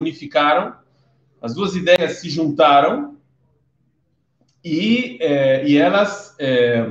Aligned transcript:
unificaram, 0.00 0.74
as 1.42 1.54
duas 1.54 1.74
ideias 1.74 2.18
se 2.18 2.30
juntaram 2.30 3.16
e, 4.64 5.18
é, 5.20 5.68
e 5.68 5.76
elas 5.76 6.36
é, 6.38 6.86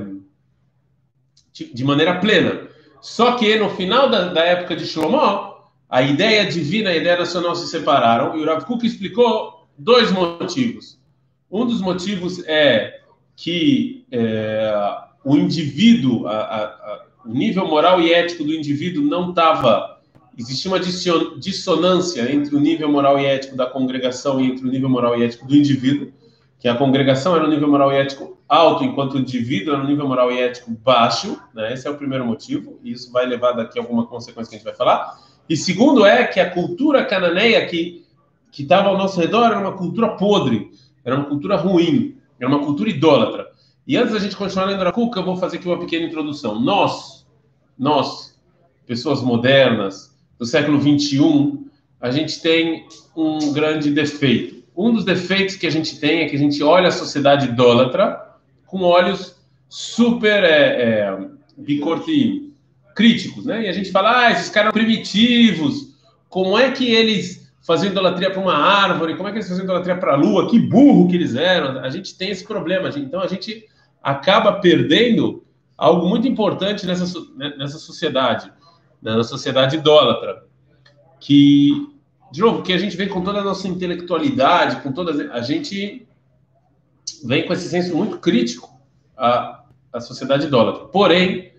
de 1.54 1.83
maneira 1.85 2.20
plena. 2.20 2.67
Só 3.01 3.38
que 3.38 3.56
no 3.58 3.70
final 3.70 4.09
da, 4.09 4.33
da 4.33 4.43
época 4.43 4.75
de 4.75 4.85
Shlomo, 4.85 5.56
a 5.90 6.01
ideia 6.01 6.46
divina 6.46 6.92
e 6.92 6.93
a 6.93 6.98
ideia 6.98 7.17
nacional 7.17 7.56
se 7.56 7.67
separaram 7.67 8.38
e 8.38 8.41
o 8.41 8.46
Rav 8.46 8.66
Kuk 8.66 8.86
explicou 8.86 9.70
dois 9.78 10.12
motivos. 10.12 11.00
Um 11.50 11.66
dos 11.66 11.80
motivos 11.80 12.44
é 12.46 13.00
que 13.38 14.05
é, 14.12 14.74
o 15.24 15.38
indivíduo, 15.38 16.28
a, 16.28 16.39
a, 16.39 16.64
a, 16.66 17.05
o 17.24 17.30
nível 17.30 17.66
moral 17.68 18.02
e 18.02 18.14
ético 18.14 18.44
do 18.44 18.54
indivíduo 18.54 19.04
não 19.04 19.30
estava 19.30 19.96
existia 20.38 20.72
uma 20.72 20.80
dissonância 20.80 22.32
entre 22.32 22.56
o 22.56 22.60
nível 22.60 22.92
moral 22.92 23.20
e 23.20 23.26
ético 23.26 23.56
da 23.56 23.66
congregação 23.66 24.40
e 24.40 24.52
entre 24.52 24.68
o 24.68 24.71
nível 24.71 24.90
moral 24.90 25.18
e 25.18 25.24
ético 25.24 25.48
do 25.48 25.56
indivíduo, 25.56 26.11
que 26.60 26.68
a 26.68 26.75
congregação 26.75 27.36
era 27.36 27.46
um 27.46 27.50
nível 27.50 27.68
moral 27.68 27.92
e 27.92 27.96
ético 27.96 28.38
alto, 28.47 28.84
enquanto 28.84 29.16
o 29.16 29.20
indivíduo 29.20 29.74
era 29.74 29.84
um 29.84 29.88
nível 29.88 30.08
moral 30.08 30.32
e 30.32 30.39
ético 30.39 30.71
baixo, 30.71 31.39
né? 31.54 31.74
Esse 31.74 31.88
é 31.88 31.92
o 31.92 31.96
primeiro 31.96 32.25
motivo, 32.25 32.80
e 32.84 32.91
isso 32.91 33.11
vai 33.11 33.25
levar 33.25 33.52
daqui 33.53 33.77
a 33.77 33.81
alguma 33.81 34.05
consequência 34.05 34.49
que 34.49 34.55
a 34.55 34.58
gente 34.59 34.66
vai 34.66 34.75
falar. 34.75 35.20
E 35.49 35.58
segundo 35.58 36.05
é 36.05 36.25
que 36.25 36.39
a 36.39 36.49
cultura 36.49 37.05
cananeia 37.05 37.66
que 37.66 38.05
que 38.52 38.63
estava 38.63 38.89
ao 38.89 38.97
nosso 38.97 39.19
redor 39.19 39.45
era 39.45 39.59
uma 39.59 39.73
cultura 39.73 40.16
podre, 40.16 40.72
era 41.03 41.16
uma 41.16 41.25
cultura 41.25 41.58
ruim, 41.58 42.17
era 42.39 42.49
uma 42.49 42.59
cultura 42.59 42.89
idólatra. 42.89 43.47
E 43.85 43.95
antes 43.95 44.13
da 44.13 44.19
gente 44.19 44.35
continuar 44.35 44.66
lendo 44.66 44.81
a 44.81 44.91
Cuca, 44.91 45.19
eu 45.19 45.23
vou 45.25 45.38
fazer 45.38 45.58
aqui 45.58 45.67
uma 45.67 45.80
pequena 45.80 46.05
introdução. 46.05 46.59
Nós, 46.59 47.25
nós, 47.77 48.35
pessoas 48.85 49.22
modernas, 49.22 50.16
do 50.39 50.45
século 50.45 50.79
21, 50.79 51.67
a 51.99 52.11
gente 52.11 52.41
tem 52.41 52.85
um 53.15 53.51
grande 53.53 53.91
defeito. 53.91 54.63
Um 54.75 54.93
dos 54.93 55.03
defeitos 55.03 55.55
que 55.55 55.65
a 55.65 55.71
gente 55.71 55.99
tem 55.99 56.19
é 56.19 56.29
que 56.29 56.35
a 56.35 56.39
gente 56.39 56.61
olha 56.61 56.89
a 56.89 56.91
sociedade 56.91 57.47
idólatra 57.47 58.21
com 58.66 58.81
olhos 58.81 59.35
super 59.67 60.44
é, 60.44 60.81
é, 60.81 61.17
bicorti, 61.57 62.53
críticos, 62.95 63.45
né? 63.45 63.66
E 63.66 63.67
a 63.67 63.73
gente 63.73 63.91
fala, 63.91 64.25
ah, 64.25 64.31
esses 64.31 64.49
caras 64.49 64.71
primitivos, 64.71 65.95
como 66.29 66.57
é 66.57 66.72
que 66.72 66.91
eles 66.91 67.51
faziam 67.66 67.91
idolatria 67.91 68.31
para 68.31 68.41
uma 68.41 68.55
árvore, 68.55 69.16
como 69.16 69.27
é 69.27 69.31
que 69.31 69.39
eles 69.39 69.47
faziam 69.47 69.66
idolatria 69.66 69.97
para 69.97 70.13
a 70.13 70.16
lua, 70.16 70.49
que 70.49 70.59
burro 70.59 71.07
que 71.07 71.16
eles 71.16 71.35
eram. 71.35 71.79
A 71.79 71.89
gente 71.89 72.16
tem 72.16 72.29
esse 72.29 72.45
problema, 72.45 72.89
então 72.95 73.19
a 73.19 73.27
gente 73.27 73.66
acaba 74.01 74.53
perdendo 74.53 75.44
algo 75.77 76.07
muito 76.07 76.27
importante 76.27 76.85
nessa, 76.85 77.05
né, 77.35 77.53
nessa 77.57 77.77
sociedade 77.77 78.51
na 79.16 79.23
sociedade 79.23 79.77
idólatra, 79.77 80.44
que, 81.19 81.89
de 82.31 82.41
novo, 82.41 82.61
que 82.61 82.73
a 82.73 82.77
gente 82.77 82.97
vem 82.97 83.08
com 83.08 83.22
toda 83.22 83.39
a 83.39 83.44
nossa 83.44 83.67
intelectualidade, 83.67 84.81
com 84.81 84.91
toda 84.91 85.33
a 85.33 85.41
gente 85.41 86.05
vem 87.23 87.45
com 87.47 87.53
esse 87.53 87.69
senso 87.69 87.95
muito 87.95 88.17
crítico 88.19 88.69
à, 89.16 89.63
à 89.94 90.00
sociedade 90.00 90.47
idólatra. 90.47 90.85
Porém, 90.85 91.53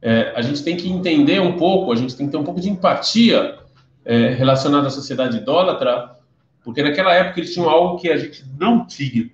é, 0.00 0.32
a 0.34 0.42
gente 0.42 0.62
tem 0.62 0.76
que 0.76 0.88
entender 0.88 1.40
um 1.40 1.56
pouco, 1.56 1.92
a 1.92 1.96
gente 1.96 2.16
tem 2.16 2.26
que 2.26 2.32
ter 2.32 2.38
um 2.38 2.44
pouco 2.44 2.60
de 2.60 2.70
empatia 2.70 3.58
é, 4.04 4.30
relacionada 4.30 4.86
à 4.86 4.90
sociedade 4.90 5.36
idólatra, 5.36 6.16
porque 6.64 6.82
naquela 6.82 7.14
época 7.14 7.40
eles 7.40 7.52
tinham 7.52 7.68
algo 7.68 7.98
que 7.98 8.08
a 8.08 8.16
gente 8.16 8.44
não 8.58 8.86
tinha. 8.86 9.30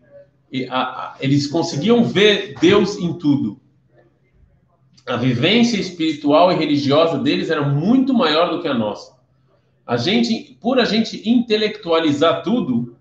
E, 0.51 0.67
a, 0.67 0.79
a, 0.79 1.17
eles 1.21 1.47
conseguiam 1.47 2.05
ver 2.05 2.55
Deus 2.61 2.97
em 2.97 3.13
tudo 3.15 3.61
a 5.07 5.17
vivência 5.17 5.79
espiritual 5.79 6.51
e 6.51 6.57
religiosa 6.57 7.19
deles 7.19 7.51
era 7.51 7.63
muito 7.63 8.15
maior 8.15 8.51
do 8.51 8.63
que 8.63 8.69
a 8.69 8.75
nossa. 8.75 9.13
A 9.87 9.97
gente, 9.97 10.57
por 10.61 10.79
a 10.79 10.85
gente 10.85 11.29
intelectualizar 11.29 12.43
tudo, 12.43 12.97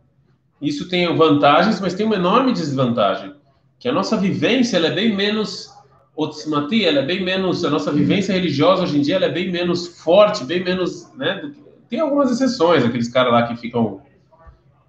isso 0.61 0.89
tem 0.89 1.15
vantagens, 1.15 1.79
mas 1.79 1.93
tem 1.93 2.05
uma 2.05 2.15
enorme 2.15 2.51
desvantagem, 2.51 3.33
que 3.79 3.87
a 3.87 3.93
nossa 3.93 4.17
vivência 4.17 4.77
ela 4.77 4.87
é 4.87 4.91
bem 4.91 5.15
menos 5.15 5.71
otzmati, 6.15 6.85
ela 6.85 6.99
é 6.99 7.05
bem 7.05 7.23
menos, 7.23 7.63
a 7.63 7.69
nossa 7.69 7.91
vivência 7.91 8.33
religiosa 8.33 8.83
hoje 8.83 8.97
em 8.97 9.01
dia 9.01 9.15
ela 9.15 9.25
é 9.25 9.31
bem 9.31 9.51
menos 9.51 9.99
forte, 9.99 10.43
bem 10.43 10.63
menos, 10.63 11.11
né? 11.15 11.51
Tem 11.89 11.99
algumas 11.99 12.31
exceções, 12.31 12.83
aqueles 12.83 13.07
caras 13.07 13.31
lá 13.31 13.47
que 13.47 13.55
ficam, 13.55 14.01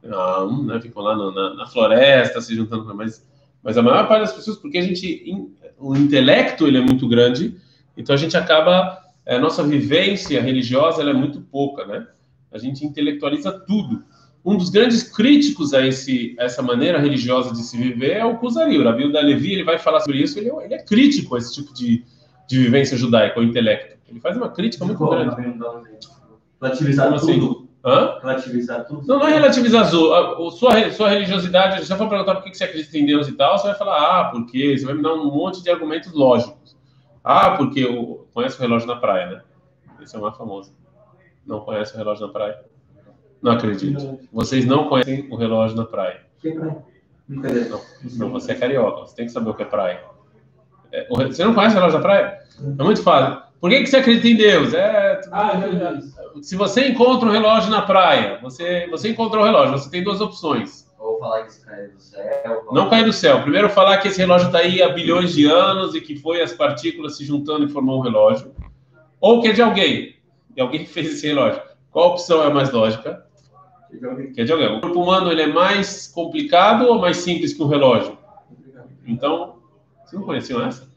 né, 0.03 0.81
ficam 0.81 1.03
lá 1.03 1.17
na, 1.17 1.55
na, 1.55 1.67
floresta 1.67 2.41
se 2.41 2.55
juntando, 2.55 2.95
mas, 2.95 3.27
mas 3.63 3.79
a 3.79 3.83
maior 3.83 4.07
parte 4.07 4.23
das 4.23 4.33
pessoas, 4.33 4.57
porque 4.59 4.79
a 4.79 4.83
gente 4.83 5.25
o 5.79 5.97
intelecto 5.97 6.67
ele 6.67 6.79
é 6.79 6.81
muito 6.81 7.07
grande, 7.09 7.57
então 7.97 8.15
a 8.15 8.19
gente 8.19 8.37
acaba 8.37 9.03
a 9.27 9.39
nossa 9.39 9.63
vivência 9.63 10.41
religiosa 10.41 11.01
ela 11.01 11.11
é 11.11 11.15
muito 11.15 11.41
pouca, 11.41 11.87
né? 11.87 12.07
A 12.53 12.59
gente 12.59 12.85
intelectualiza 12.85 13.51
tudo. 13.53 14.05
Um 14.45 14.57
dos 14.59 14.69
grandes 14.69 15.03
críticos 15.03 15.73
a, 15.73 15.87
esse, 15.87 16.37
a 16.39 16.45
essa 16.45 16.63
maneira 16.63 16.99
religiosa 16.99 17.53
de 17.53 17.63
se 17.63 17.77
viver 17.77 18.13
é 18.13 18.25
o 18.25 18.37
Kuzari. 18.37 18.79
O 18.79 18.85
Rabi 18.85 19.11
da 19.11 19.21
Levi 19.21 19.55
ele 19.55 19.65
vai 19.65 19.79
falar 19.79 20.01
sobre 20.01 20.23
isso. 20.23 20.39
Ele, 20.39 20.51
é, 20.51 20.65
ele, 20.65 20.75
é 20.75 20.83
crítico 20.83 21.35
a 21.35 21.39
esse 21.39 21.55
tipo 21.55 21.73
de, 21.73 22.05
de 22.47 22.59
vivência 22.59 22.97
judaica, 22.97 23.41
o 23.41 23.43
intelecto. 23.43 23.97
Ele 24.07 24.21
faz 24.21 24.37
uma 24.37 24.51
crítica 24.51 24.85
muito 24.85 25.05
grande. 25.07 25.35
Relativizar 26.61 27.07
Como 27.07 27.17
assim? 27.17 27.64
Hã? 27.85 28.19
Relativizar 28.23 28.87
tudo. 28.87 29.07
Não, 29.07 29.19
não 29.19 29.29
é 29.29 29.33
relativizar. 29.33 29.85
Sua, 29.85 30.51
sua 30.51 31.09
religiosidade, 31.09 31.85
se 31.85 31.93
eu 31.93 31.99
for 31.99 32.09
perguntar 32.09 32.37
por 32.37 32.45
que 32.45 32.55
você 32.55 32.65
acredita 32.65 32.97
em 32.97 33.05
Deus 33.05 33.29
e 33.29 33.33
tal, 33.33 33.59
você 33.59 33.67
vai 33.69 33.77
falar, 33.77 34.21
ah, 34.21 34.25
porque 34.31 34.79
você 34.79 34.87
vai 34.87 34.95
me 34.95 35.03
dar 35.03 35.13
um 35.13 35.31
monte 35.31 35.63
de 35.63 35.71
argumentos 35.71 36.13
lógicos. 36.13 36.75
Ah, 37.23 37.51
porque 37.51 37.81
eu 37.81 38.27
conheço 38.33 38.57
o 38.57 38.61
relógio 38.61 38.89
na 38.89 38.97
praia, 38.97 39.27
né? 39.27 39.43
Esse 40.01 40.17
é 40.17 40.19
o 40.19 40.23
mais 40.23 40.37
famoso. 40.37 40.75
Não 41.47 41.61
conhece 41.61 41.95
o 41.95 41.99
relógio 41.99 42.27
na 42.27 42.33
praia? 42.33 42.59
Não 43.43 43.53
acredito. 43.53 44.19
Vocês 44.33 44.65
não 44.65 44.89
conhecem 44.89 45.29
o 45.31 45.37
relógio 45.37 45.77
na 45.77 45.85
praia. 45.85 46.23
Que 46.41 46.53
praia? 46.53 46.83
Não, 47.29 47.81
não, 48.17 48.31
você 48.31 48.53
é 48.53 48.55
carioca, 48.55 49.01
você 49.01 49.17
tem 49.17 49.27
que 49.27 49.33
saber 49.33 49.51
o 49.51 49.55
que 49.55 49.63
é 49.63 49.67
praia. 49.67 50.03
É, 50.91 51.07
você 51.09 51.45
não 51.45 51.55
conhece 51.55 51.75
o 51.75 51.79
relógio 51.79 51.99
na 51.99 52.03
praia? 52.03 52.39
É 52.79 52.83
muito 52.83 53.03
fácil. 53.03 53.44
Por 53.65 53.71
que, 53.71 53.81
que 53.81 53.87
você 53.87 53.97
acredita 53.97 54.29
em 54.29 54.37
Deus? 54.37 54.75
É, 54.75 55.23
ah, 55.33 55.53
é 55.57 56.43
se 56.43 56.55
você 56.55 56.87
encontra 56.87 57.27
um 57.27 57.33
relógio 57.33 57.71
na 57.71 57.81
praia, 57.81 58.39
você, 58.43 58.87
você 58.91 59.09
encontrou 59.09 59.43
o 59.43 59.47
relógio, 59.47 59.79
você 59.79 59.89
tem 59.91 60.05
duas 60.05 60.21
opções. 60.21 60.87
Ou 60.99 61.19
falar 61.19 61.45
que 61.45 61.53
isso 61.53 61.65
caiu 61.65 61.91
do 61.91 61.99
céu. 61.99 62.69
Não 62.73 62.91
caiu 62.91 63.07
do 63.07 63.13
céu. 63.15 63.41
Primeiro, 63.41 63.71
falar 63.71 63.97
que 63.97 64.09
esse 64.09 64.19
relógio 64.19 64.49
está 64.49 64.59
aí 64.59 64.83
há 64.83 64.91
bilhões 64.91 65.33
de 65.33 65.47
anos 65.47 65.95
e 65.95 66.03
que 66.03 66.15
foi 66.15 66.43
as 66.43 66.53
partículas 66.53 67.17
se 67.17 67.25
juntando 67.25 67.65
e 67.65 67.71
formou 67.71 68.01
um 68.01 68.03
relógio. 68.03 68.55
Ou 69.19 69.41
que 69.41 69.49
é 69.49 69.53
de 69.53 69.63
alguém. 69.63 70.15
De 70.51 70.61
alguém 70.61 70.81
que 70.85 70.91
fez 70.93 71.15
esse 71.15 71.27
relógio. 71.27 71.63
Qual 71.91 72.11
opção 72.11 72.43
é 72.43 72.49
a 72.49 72.51
mais 72.51 72.71
lógica? 72.71 73.25
Que 74.35 74.43
é 74.43 74.45
de 74.45 74.53
alguém. 74.53 74.77
O 74.77 74.83
corpo 74.83 75.03
humano 75.03 75.33
ele 75.33 75.41
é 75.41 75.47
mais 75.47 76.07
complicado 76.07 76.85
ou 76.85 76.99
mais 76.99 77.17
simples 77.17 77.55
que 77.55 77.63
um 77.63 77.69
relógio? 77.69 78.19
Então, 79.07 79.57
vocês 80.05 80.21
não 80.21 80.27
conheciam 80.27 80.67
essa? 80.67 80.93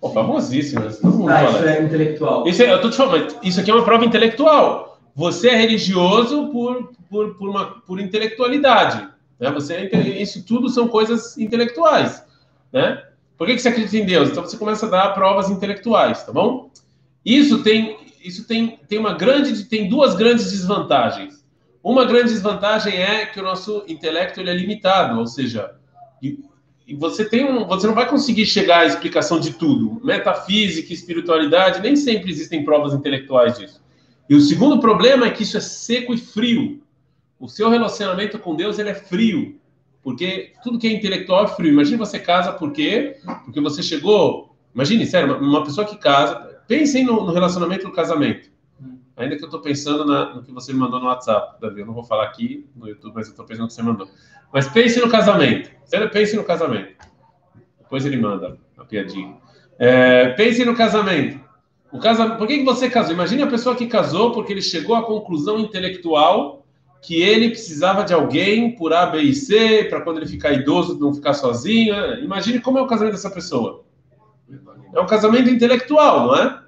Pô, 0.00 0.10
famosíssimo. 0.10 0.90
Todo 0.94 1.18
mundo 1.18 1.30
ah, 1.30 1.38
fala. 1.38 1.50
isso 1.50 1.68
é 1.68 1.82
intelectual. 1.82 2.48
Isso, 2.48 2.62
é, 2.62 2.72
eu 2.72 2.80
tô 2.80 2.88
te 2.88 2.96
falando, 2.96 3.36
isso 3.42 3.60
aqui 3.60 3.70
é 3.70 3.74
uma 3.74 3.84
prova 3.84 4.04
intelectual. 4.04 4.98
Você 5.14 5.48
é 5.48 5.56
religioso 5.56 6.48
por, 6.48 6.92
por, 7.10 7.34
por, 7.34 7.48
uma, 7.48 7.66
por 7.82 8.00
intelectualidade. 8.00 9.06
Né? 9.38 9.50
Você 9.50 9.74
é, 9.74 10.22
isso 10.22 10.44
tudo 10.46 10.70
são 10.70 10.88
coisas 10.88 11.36
intelectuais. 11.36 12.24
Né? 12.72 13.02
Por 13.36 13.46
que, 13.46 13.54
que 13.54 13.60
você 13.60 13.68
acredita 13.68 13.96
em 13.98 14.06
Deus? 14.06 14.30
Então 14.30 14.44
você 14.44 14.56
começa 14.56 14.86
a 14.86 14.90
dar 14.90 15.14
provas 15.14 15.50
intelectuais, 15.50 16.24
tá 16.24 16.32
bom? 16.32 16.70
Isso 17.24 17.62
tem, 17.62 17.98
isso 18.24 18.46
tem, 18.46 18.78
tem 18.88 18.98
uma 18.98 19.12
grande, 19.12 19.64
tem 19.64 19.88
duas 19.88 20.14
grandes 20.14 20.50
desvantagens. 20.50 21.44
Uma 21.82 22.04
grande 22.04 22.32
desvantagem 22.32 22.94
é 22.96 23.26
que 23.26 23.40
o 23.40 23.42
nosso 23.42 23.84
intelecto 23.88 24.40
ele 24.40 24.50
é 24.50 24.54
limitado, 24.54 25.18
ou 25.18 25.26
seja, 25.26 25.74
e 26.90 26.94
você 26.96 27.24
tem 27.24 27.44
um, 27.44 27.64
você 27.66 27.86
não 27.86 27.94
vai 27.94 28.08
conseguir 28.08 28.44
chegar 28.46 28.80
à 28.80 28.84
explicação 28.84 29.38
de 29.38 29.52
tudo. 29.52 30.04
Metafísica, 30.04 30.92
espiritualidade, 30.92 31.80
nem 31.80 31.94
sempre 31.94 32.28
existem 32.32 32.64
provas 32.64 32.92
intelectuais 32.92 33.56
disso. 33.56 33.80
E 34.28 34.34
o 34.34 34.40
segundo 34.40 34.80
problema 34.80 35.26
é 35.26 35.30
que 35.30 35.44
isso 35.44 35.56
é 35.56 35.60
seco 35.60 36.12
e 36.12 36.18
frio. 36.18 36.82
O 37.38 37.46
seu 37.46 37.70
relacionamento 37.70 38.40
com 38.40 38.56
Deus 38.56 38.76
ele 38.80 38.88
é 38.88 38.94
frio, 38.94 39.56
porque 40.02 40.52
tudo 40.64 40.80
que 40.80 40.88
é 40.88 40.92
intelectual 40.92 41.44
é 41.44 41.48
frio. 41.48 41.72
Imagine 41.72 41.96
você 41.96 42.18
casa 42.18 42.52
por 42.54 42.72
quê? 42.72 43.18
Porque 43.44 43.60
você 43.60 43.84
chegou. 43.84 44.56
Imagine, 44.74 45.06
sério, 45.06 45.38
uma 45.38 45.62
pessoa 45.62 45.86
que 45.86 45.96
casa. 45.96 46.60
Pensem 46.66 47.04
no, 47.04 47.24
no 47.24 47.32
relacionamento 47.32 47.86
do 47.86 47.92
casamento. 47.92 48.50
Ainda 49.20 49.36
que 49.36 49.42
eu 49.42 49.48
estou 49.48 49.60
pensando 49.60 50.06
na, 50.06 50.34
no 50.34 50.42
que 50.42 50.50
você 50.50 50.72
me 50.72 50.78
mandou 50.78 50.98
no 50.98 51.06
WhatsApp, 51.06 51.60
Davi. 51.60 51.80
Eu 51.80 51.86
não 51.86 51.92
vou 51.92 52.02
falar 52.02 52.24
aqui 52.24 52.66
no 52.74 52.88
YouTube, 52.88 53.12
mas 53.14 53.26
eu 53.26 53.32
estou 53.32 53.44
pensando 53.44 53.64
no 53.64 53.68
que 53.68 53.74
você 53.74 53.82
mandou. 53.82 54.08
Mas 54.50 54.66
pense 54.66 54.98
no 54.98 55.10
casamento. 55.10 55.70
Pense 56.10 56.34
no 56.34 56.42
casamento. 56.42 56.94
Depois 57.78 58.06
ele 58.06 58.16
manda 58.16 58.56
a 58.78 58.84
piadinha. 58.84 59.36
É, 59.78 60.30
pense 60.30 60.64
no 60.64 60.74
casamento. 60.74 61.38
O 61.92 61.98
casa... 61.98 62.30
Por 62.30 62.46
que, 62.46 62.58
que 62.58 62.64
você 62.64 62.88
casou? 62.88 63.12
Imagine 63.12 63.42
a 63.42 63.46
pessoa 63.46 63.76
que 63.76 63.86
casou 63.86 64.32
porque 64.32 64.54
ele 64.54 64.62
chegou 64.62 64.96
à 64.96 65.02
conclusão 65.04 65.58
intelectual 65.58 66.64
que 67.02 67.20
ele 67.20 67.50
precisava 67.50 68.04
de 68.04 68.14
alguém 68.14 68.74
por 68.74 68.92
A, 68.92 69.06
B 69.06 69.20
e 69.20 69.34
C, 69.34 69.84
para 69.84 70.00
quando 70.02 70.18
ele 70.18 70.26
ficar 70.26 70.52
idoso 70.52 70.98
não 70.98 71.14
ficar 71.14 71.34
sozinho. 71.34 71.94
Imagine 72.22 72.60
como 72.60 72.78
é 72.78 72.82
o 72.82 72.86
casamento 72.86 73.14
dessa 73.14 73.30
pessoa. 73.30 73.84
É 74.94 75.00
um 75.00 75.06
casamento 75.06 75.50
intelectual, 75.50 76.26
não 76.26 76.36
é? 76.36 76.62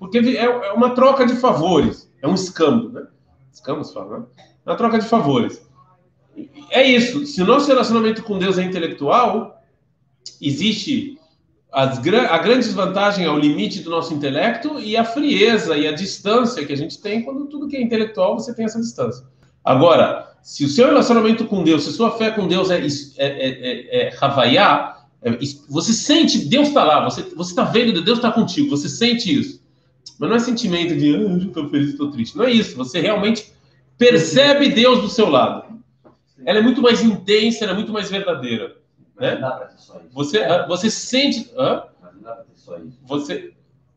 Porque 0.00 0.18
é, 0.18 0.44
é 0.44 0.72
uma 0.72 0.94
troca 0.94 1.26
de 1.26 1.36
favores, 1.36 2.10
é 2.22 2.26
um 2.26 2.34
escambo, 2.34 2.88
né? 2.88 3.06
Escamos 3.52 3.92
fala, 3.92 4.20
né? 4.20 4.24
Uma 4.64 4.74
troca 4.74 4.98
de 4.98 5.04
favores. 5.04 5.62
É 6.70 6.82
isso. 6.82 7.26
Se 7.26 7.42
o 7.42 7.46
nosso 7.46 7.68
relacionamento 7.68 8.22
com 8.22 8.38
Deus 8.38 8.56
é 8.56 8.62
intelectual, 8.62 9.62
existe 10.40 11.18
as, 11.70 11.98
a 11.98 12.38
grande 12.38 12.66
desvantagem 12.66 13.26
é 13.26 13.30
o 13.30 13.38
limite 13.38 13.80
do 13.80 13.90
nosso 13.90 14.14
intelecto 14.14 14.80
e 14.80 14.96
a 14.96 15.04
frieza 15.04 15.76
e 15.76 15.86
a 15.86 15.92
distância 15.92 16.64
que 16.64 16.72
a 16.72 16.76
gente 16.76 16.98
tem 17.00 17.22
quando 17.22 17.46
tudo 17.46 17.68
que 17.68 17.76
é 17.76 17.82
intelectual 17.82 18.38
você 18.38 18.54
tem 18.54 18.64
essa 18.64 18.80
distância. 18.80 19.26
Agora, 19.62 20.32
se 20.42 20.64
o 20.64 20.68
seu 20.68 20.86
relacionamento 20.86 21.44
com 21.44 21.62
Deus, 21.62 21.84
se 21.84 21.90
a 21.90 21.92
sua 21.92 22.12
fé 22.12 22.30
com 22.30 22.48
Deus 22.48 22.70
é, 22.70 22.78
é, 22.78 22.86
é, 23.18 23.28
é, 23.28 24.08
é 24.08 24.16
havaiá, 24.18 25.04
é, 25.20 25.38
você 25.68 25.92
sente, 25.92 26.38
Deus 26.48 26.68
está 26.68 26.84
lá, 26.84 27.04
você 27.04 27.20
está 27.38 27.64
vendo, 27.64 28.02
Deus 28.02 28.18
está 28.18 28.32
contigo, 28.32 28.70
você 28.70 28.88
sente 28.88 29.38
isso. 29.38 29.59
Mas 30.20 30.28
não 30.28 30.36
é 30.36 30.38
sentimento 30.38 30.94
de, 30.94 31.16
ah, 31.16 31.38
estou 31.38 31.66
feliz, 31.70 31.88
estou 31.88 32.10
triste. 32.10 32.36
Não 32.36 32.44
é 32.44 32.50
isso. 32.50 32.76
Você 32.76 33.00
realmente 33.00 33.54
percebe 33.96 34.68
Deus 34.68 35.00
do 35.00 35.08
seu 35.08 35.30
lado. 35.30 35.80
Ela 36.44 36.58
é 36.58 36.62
muito 36.62 36.82
mais 36.82 37.02
intensa, 37.02 37.64
ela 37.64 37.72
é 37.72 37.74
muito 37.74 37.90
mais 37.90 38.10
verdadeira. 38.10 38.76
Né? 39.18 39.36
Não 39.36 39.40
dá 39.40 39.50
para 39.52 39.66
ter 39.68 39.78
só 39.78 39.96
isso. 39.96 40.10
Você, 40.12 40.38
ah, 40.40 40.66
você 40.66 40.90
sente. 40.90 41.50
Hã? 41.56 41.84
Mas 42.02 42.14
não 42.14 42.20
dá 42.22 42.32
para 42.32 42.44
ter 42.44 42.52
só 42.54 42.76
isso. 42.76 42.98
Você. 43.06 43.54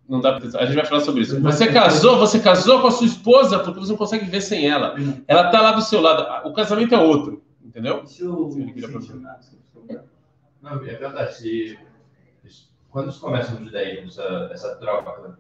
Não 0.08 0.22
dá 0.22 0.32
pra 0.32 0.50
ter... 0.50 0.58
A 0.58 0.66
gente 0.66 0.76
vai 0.76 0.86
falar 0.86 1.02
sobre 1.02 1.24
isso. 1.24 1.42
Você 1.42 1.68
casou, 1.68 2.18
você 2.18 2.40
casou 2.40 2.80
com 2.80 2.88
a 2.88 2.92
sua 2.92 3.08
esposa 3.08 3.60
porque 3.60 3.82
você 3.82 3.92
não 3.92 3.98
consegue 3.98 4.24
ver 4.26 4.42
sem 4.42 4.66
ela. 4.66 4.96
Ela 5.28 5.48
está 5.48 5.62
lá 5.62 5.74
do 5.74 5.82
seu 5.82 6.00
lado. 6.00 6.48
O 6.48 6.54
casamento 6.54 6.96
é 6.96 7.00
outro. 7.00 7.44
Entendeu? 7.62 8.04
Não, 10.62 10.72
é 10.72 10.78
verdade. 10.78 11.78
Quando 12.94 13.12
começa 13.20 13.52
no 13.54 13.66
judaísmo 13.66 14.08
essa, 14.08 14.50
essa 14.54 14.76
troca? 14.76 15.36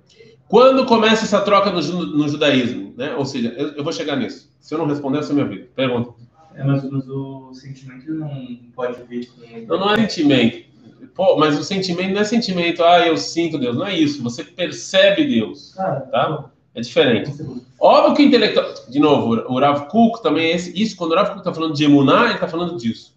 Quando 0.47 0.87
começa 0.87 1.23
essa 1.23 1.39
troca 1.39 1.71
no, 1.71 1.81
no 1.81 2.27
judaísmo? 2.27 2.95
Né? 2.97 3.13
Ou 3.15 3.25
seja, 3.25 3.49
eu, 3.55 3.75
eu, 3.75 3.83
vou 3.83 3.93
chegar 3.93 4.15
nisso. 4.15 4.51
Se 4.59 4.73
eu 4.73 4.79
não 4.79 4.87
responder, 4.87 5.17
você 5.17 5.33
me 5.33 5.41
avisa. 5.41 5.67
Pergunta. 5.75 6.15
É, 6.55 6.63
mas, 6.63 6.83
mas, 6.89 7.07
o 7.07 7.53
sentimento 7.53 8.11
não 8.11 8.57
pode 8.75 9.03
vir 9.03 9.27
com... 9.27 9.67
Não, 9.67 9.79
não 9.81 9.91
é 9.91 9.97
sentimento. 9.97 10.65
Pô, 11.13 11.37
mas 11.37 11.59
o 11.59 11.63
sentimento 11.63 12.15
não 12.15 12.21
é 12.21 12.23
sentimento, 12.23 12.83
ah, 12.83 13.05
eu 13.05 13.15
sinto 13.17 13.59
Deus. 13.59 13.77
Não 13.77 13.85
é 13.85 13.95
isso. 13.95 14.23
Você 14.23 14.43
percebe 14.43 15.23
Deus. 15.23 15.77
Ah, 15.77 16.01
tá? 16.11 16.49
É 16.73 16.81
diferente. 16.81 17.31
Óbvio 17.79 18.15
que 18.15 18.23
o 18.23 18.25
intelectual. 18.25 18.73
De 18.89 18.99
novo, 18.99 19.43
o 19.47 19.59
Rav 19.59 19.87
Kuk 19.89 20.23
também 20.23 20.47
é 20.47 20.55
esse, 20.55 20.81
isso. 20.81 20.95
Quando 20.95 21.11
o 21.11 21.15
Rav 21.15 21.27
Kuk 21.27 21.41
está 21.41 21.53
falando 21.53 21.75
de 21.75 21.83
emuná, 21.83 22.25
ele 22.25 22.33
está 22.33 22.47
falando 22.47 22.75
disso. 22.77 23.12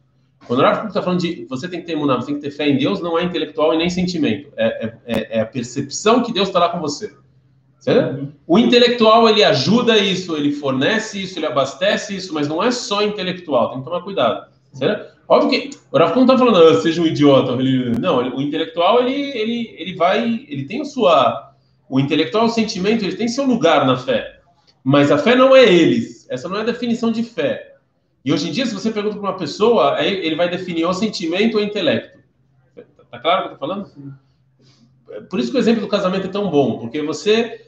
Quando 0.46 0.60
o 0.60 0.72
Kuk 0.76 0.86
está 0.86 1.02
falando 1.02 1.20
de 1.20 1.44
você 1.48 1.68
tem 1.68 1.80
que 1.80 1.86
ter 1.86 1.92
emuná, 1.92 2.16
você 2.16 2.26
tem 2.26 2.36
que 2.36 2.40
ter 2.40 2.50
fé 2.50 2.68
em 2.68 2.78
Deus, 2.78 3.00
não 3.00 3.18
é 3.18 3.24
intelectual 3.24 3.74
e 3.74 3.78
nem 3.78 3.90
sentimento. 3.90 4.48
É, 4.56 4.92
é, 5.06 5.38
é 5.38 5.40
a 5.40 5.46
percepção 5.46 6.22
que 6.22 6.32
Deus 6.32 6.48
está 6.48 6.60
lá 6.60 6.68
com 6.68 6.80
você. 6.80 7.12
Certo? 7.80 8.18
Uhum. 8.18 8.32
O 8.46 8.58
intelectual 8.58 9.28
ele 9.28 9.44
ajuda 9.44 9.96
isso, 9.98 10.36
ele 10.36 10.52
fornece 10.52 11.22
isso, 11.22 11.38
ele 11.38 11.46
abastece 11.46 12.16
isso, 12.16 12.32
mas 12.32 12.48
não 12.48 12.62
é 12.62 12.70
só 12.70 13.02
intelectual, 13.02 13.70
tem 13.70 13.78
que 13.78 13.84
tomar 13.84 14.02
cuidado. 14.02 14.46
Certo? 14.72 15.16
Óbvio 15.28 15.50
que 15.50 15.70
o 15.90 15.98
Rafa 15.98 16.14
não 16.14 16.22
está 16.22 16.38
falando, 16.38 16.56
ah, 16.56 16.80
seja 16.80 17.02
um 17.02 17.06
idiota. 17.06 17.52
Ele, 17.52 17.98
não, 17.98 18.18
o 18.36 18.40
intelectual 18.40 19.00
ele, 19.00 19.14
ele, 19.36 19.74
ele 19.78 19.94
vai, 19.94 20.46
ele 20.48 20.64
tem 20.64 20.80
a 20.80 20.84
sua, 20.84 21.52
o 21.88 21.98
intelectual, 21.98 22.46
o 22.46 22.50
sentimento, 22.50 23.04
ele 23.04 23.16
tem 23.16 23.28
seu 23.28 23.44
lugar 23.44 23.86
na 23.86 23.96
fé, 23.96 24.40
mas 24.84 25.10
a 25.10 25.18
fé 25.18 25.34
não 25.34 25.54
é 25.54 25.64
eles. 25.64 26.26
Essa 26.28 26.48
não 26.48 26.56
é 26.56 26.60
a 26.60 26.64
definição 26.64 27.10
de 27.10 27.22
fé. 27.22 27.75
E 28.26 28.32
hoje 28.32 28.48
em 28.48 28.50
dia, 28.50 28.66
se 28.66 28.74
você 28.74 28.90
pergunta 28.90 29.16
para 29.20 29.30
uma 29.30 29.38
pessoa, 29.38 30.02
ele 30.02 30.34
vai 30.34 30.50
definir 30.50 30.84
o 30.84 30.92
sentimento 30.92 31.58
ou 31.58 31.62
o 31.62 31.64
intelecto. 31.64 32.18
Tá 33.08 33.20
claro 33.20 33.38
o 33.38 33.42
que 33.44 33.48
eu 33.50 33.54
estou 33.54 33.68
falando? 33.68 34.18
Por 35.30 35.38
isso 35.38 35.52
que 35.52 35.56
o 35.56 35.60
exemplo 35.60 35.82
do 35.82 35.86
casamento 35.86 36.26
é 36.26 36.30
tão 36.30 36.50
bom, 36.50 36.80
porque 36.80 37.00
você 37.02 37.66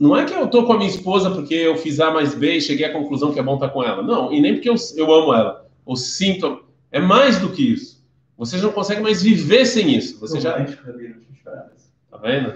não 0.00 0.16
é 0.16 0.24
que 0.24 0.32
eu 0.32 0.48
tô 0.48 0.64
com 0.64 0.72
a 0.72 0.78
minha 0.78 0.88
esposa 0.88 1.30
porque 1.30 1.52
eu 1.52 1.76
fiz 1.76 2.00
A 2.00 2.10
mais 2.10 2.34
B 2.34 2.56
e 2.56 2.60
cheguei 2.62 2.86
à 2.86 2.92
conclusão 2.92 3.34
que 3.34 3.38
é 3.38 3.42
bom 3.42 3.56
estar 3.56 3.68
com 3.68 3.84
ela. 3.84 4.02
Não, 4.02 4.32
e 4.32 4.40
nem 4.40 4.54
porque 4.54 4.70
eu, 4.70 4.76
eu 4.96 5.12
amo 5.12 5.34
ela. 5.34 5.66
Ou 5.84 5.94
sinto. 5.94 6.64
É 6.90 6.98
mais 6.98 7.38
do 7.38 7.50
que 7.50 7.74
isso. 7.74 8.02
Você 8.38 8.56
não 8.56 8.72
consegue 8.72 9.02
mais 9.02 9.22
viver 9.22 9.66
sem 9.66 9.94
isso. 9.94 10.18
Você 10.20 10.40
já. 10.40 10.54
Tá 10.54 12.16
vendo? 12.22 12.54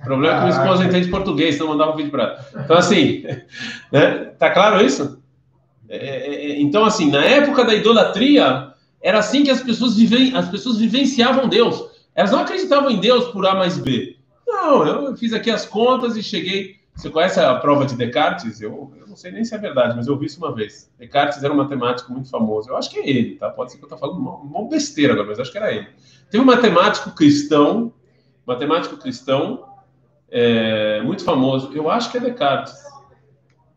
O 0.00 0.04
problema 0.04 0.34
é 0.34 0.38
que 0.38 0.46
minha 0.46 0.60
esposa 0.60 0.84
entende 0.84 1.08
português, 1.08 1.54
então 1.54 1.68
mandava 1.68 1.92
um 1.92 1.96
vídeo 1.96 2.10
para 2.10 2.24
ela. 2.24 2.64
Então, 2.64 2.76
assim, 2.76 3.24
né? 3.92 4.32
tá 4.36 4.50
claro 4.50 4.84
isso? 4.84 5.18
É, 5.88 5.96
é, 5.96 6.27
é, 6.27 6.27
então, 6.60 6.84
assim, 6.84 7.10
na 7.10 7.24
época 7.24 7.64
da 7.64 7.74
idolatria, 7.74 8.72
era 9.00 9.18
assim 9.18 9.44
que 9.44 9.50
as 9.50 9.62
pessoas, 9.62 9.96
vivem, 9.96 10.36
as 10.36 10.48
pessoas 10.48 10.78
vivenciavam 10.78 11.48
Deus. 11.48 11.84
Elas 12.14 12.32
não 12.32 12.40
acreditavam 12.40 12.90
em 12.90 13.00
Deus 13.00 13.28
por 13.28 13.46
A 13.46 13.54
mais 13.54 13.78
B. 13.78 14.16
Não, 14.46 14.86
eu 14.86 15.16
fiz 15.16 15.32
aqui 15.32 15.50
as 15.50 15.64
contas 15.64 16.16
e 16.16 16.22
cheguei. 16.22 16.78
Você 16.94 17.10
conhece 17.10 17.38
a 17.38 17.54
prova 17.54 17.86
de 17.86 17.94
Descartes? 17.94 18.60
Eu, 18.60 18.92
eu 18.98 19.06
não 19.06 19.14
sei 19.14 19.30
nem 19.30 19.44
se 19.44 19.54
é 19.54 19.58
verdade, 19.58 19.94
mas 19.94 20.08
eu 20.08 20.14
ouvi 20.14 20.26
isso 20.26 20.38
uma 20.38 20.52
vez. 20.52 20.90
Descartes 20.98 21.44
era 21.44 21.52
um 21.52 21.56
matemático 21.56 22.12
muito 22.12 22.28
famoso. 22.28 22.70
Eu 22.70 22.76
acho 22.76 22.90
que 22.90 22.98
é 22.98 23.08
ele, 23.08 23.36
tá? 23.36 23.50
Pode 23.50 23.70
ser 23.70 23.78
que 23.78 23.84
eu 23.84 23.86
estou 23.86 23.98
falando 23.98 24.18
uma, 24.18 24.34
uma 24.34 24.68
besteira 24.68 25.12
agora, 25.12 25.28
mas 25.28 25.38
acho 25.38 25.52
que 25.52 25.58
era 25.58 25.72
ele. 25.72 25.86
Tem 26.28 26.40
um 26.40 26.44
matemático 26.44 27.12
cristão, 27.12 27.92
matemático 28.44 28.96
cristão, 28.96 29.64
é, 30.28 31.00
muito 31.02 31.22
famoso. 31.22 31.70
Eu 31.72 31.88
acho 31.88 32.10
que 32.10 32.16
é 32.16 32.20
Descartes. 32.20 32.74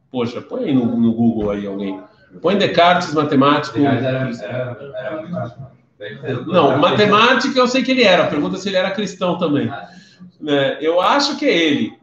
Poxa, 0.09 0.41
põe 0.41 0.63
aí 0.63 0.73
no, 0.73 0.85
no 0.97 1.13
Google 1.13 1.51
aí 1.51 1.67
alguém. 1.67 2.01
Põe 2.39 2.57
Descartes, 2.57 3.13
matemático. 3.13 3.77
Era, 3.79 4.29
era, 4.41 4.77
era, 4.95 6.45
não, 6.45 6.77
matemática 6.77 7.59
eu 7.59 7.67
sei 7.67 7.83
que 7.83 7.91
ele 7.91 8.03
era. 8.03 8.27
Pergunta 8.27 8.57
se 8.57 8.69
ele 8.69 8.77
era 8.77 8.91
cristão 8.91 9.37
também. 9.37 9.71
Né? 10.39 10.77
Eu 10.81 10.99
acho 10.99 11.37
que 11.37 11.45
é 11.45 11.55
ele. 11.55 11.93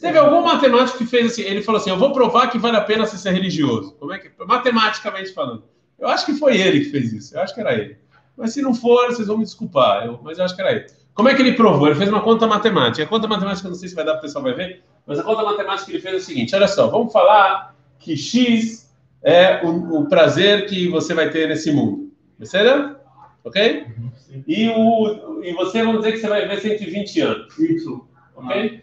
Teve 0.00 0.18
algum 0.18 0.42
matemático 0.42 0.98
que 0.98 1.06
fez 1.06 1.32
assim, 1.32 1.42
ele 1.42 1.62
falou 1.62 1.80
assim, 1.80 1.90
eu 1.90 1.98
vou 1.98 2.12
provar 2.12 2.48
que 2.48 2.58
vale 2.58 2.76
a 2.76 2.80
pena 2.80 3.06
você 3.06 3.16
ser 3.16 3.30
religioso. 3.30 3.94
Como 3.94 4.12
é 4.12 4.18
que, 4.18 4.30
matematicamente 4.44 5.32
falando. 5.32 5.64
Eu 5.98 6.08
acho 6.08 6.26
que 6.26 6.34
foi 6.34 6.56
ele 6.56 6.80
que 6.80 6.90
fez 6.90 7.12
isso. 7.12 7.36
Eu 7.36 7.42
acho 7.42 7.54
que 7.54 7.60
era 7.60 7.72
ele. 7.72 7.96
Mas 8.36 8.52
se 8.52 8.60
não 8.60 8.74
for, 8.74 9.06
vocês 9.06 9.28
vão 9.28 9.38
me 9.38 9.44
desculpar. 9.44 10.06
Eu, 10.06 10.18
mas 10.22 10.38
eu 10.38 10.44
acho 10.44 10.56
que 10.56 10.62
era 10.62 10.72
ele. 10.72 10.86
Como 11.14 11.28
é 11.28 11.34
que 11.34 11.42
ele 11.42 11.52
provou? 11.52 11.86
Ele 11.86 11.94
fez 11.94 12.10
uma 12.10 12.22
conta 12.22 12.46
matemática. 12.46 13.04
A 13.04 13.06
conta 13.06 13.28
matemática, 13.28 13.68
não 13.68 13.76
sei 13.76 13.88
se 13.88 13.94
vai 13.94 14.04
dar 14.04 14.14
para 14.14 14.18
o 14.18 14.22
pessoal 14.22 14.42
vai 14.42 14.54
ver, 14.54 14.82
mas 15.06 15.20
a 15.20 15.22
conta 15.22 15.44
matemática 15.44 15.86
que 15.86 15.92
ele 15.92 16.02
fez 16.02 16.14
é 16.14 16.18
o 16.18 16.20
seguinte: 16.20 16.56
olha 16.56 16.66
só, 16.66 16.88
vamos 16.88 17.12
falar 17.12 17.76
que 18.00 18.16
x 18.16 18.83
é 19.24 19.64
o, 19.64 20.00
o 20.00 20.08
prazer 20.08 20.66
que 20.66 20.88
você 20.88 21.14
vai 21.14 21.30
ter 21.30 21.48
nesse 21.48 21.72
mundo. 21.72 22.12
Beleza? 22.38 23.00
Ok? 23.42 23.86
Uhum. 23.96 24.12
E, 24.46 24.68
o, 24.68 25.42
e 25.42 25.52
você, 25.54 25.82
vamos 25.82 26.00
dizer 26.00 26.12
que 26.12 26.18
você 26.18 26.28
vai 26.28 26.42
viver 26.42 26.60
120 26.60 27.20
anos. 27.20 27.58
Isso. 27.58 28.06
Ok? 28.36 28.82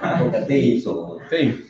Tem 0.46 0.76
isso. 0.76 1.20
Tem. 1.28 1.64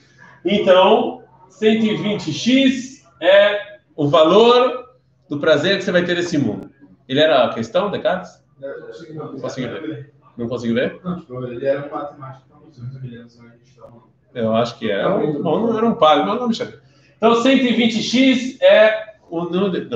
Então, 0.44 1.22
120x 1.50 3.02
é 3.20 3.78
o 3.94 4.08
valor 4.08 4.88
do 5.28 5.38
prazer 5.38 5.78
que 5.78 5.84
você 5.84 5.92
vai 5.92 6.04
ter 6.04 6.16
nesse 6.16 6.38
mundo. 6.38 6.70
Ele 7.06 7.20
era 7.20 7.44
a 7.44 7.54
questão, 7.54 7.90
Descartes? 7.90 8.42
Não, 9.14 9.38
consegui 9.38 9.66
ver. 9.66 10.12
Não 10.36 10.48
consegui 10.48 10.74
ver? 10.74 11.00
Não, 11.02 11.18
tipo, 11.18 11.44
ele 11.44 11.66
era 11.66 11.86
um 11.86 11.90
matemático, 11.90 12.46
Eu 14.34 14.54
acho 14.54 14.78
que 14.78 14.90
era. 14.90 15.08
Bom, 15.10 15.66
não 15.66 15.76
era 15.76 15.86
um 15.86 15.94
padre, 15.94 16.24
mas 16.24 16.40
não 16.40 16.48
me 16.48 16.54
chama. 16.54 16.72
Então, 17.20 17.42
120x 17.42 18.56
é 18.62 19.10
o 19.28 19.44
número. 19.44 19.88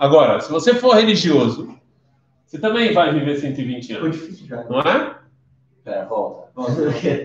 Agora, 0.00 0.40
se 0.40 0.50
você 0.50 0.74
for 0.74 0.96
religioso, 0.96 1.78
você 2.44 2.58
também 2.58 2.92
vai 2.92 3.14
viver 3.14 3.36
120 3.36 3.92
anos. 3.92 4.00
Foi 4.00 4.10
difícil 4.10 4.48
já. 4.48 4.64
Não 4.64 4.80
é? 4.80 5.14
Pera, 5.84 6.04
volta. 6.06 6.50
volta. 6.52 6.82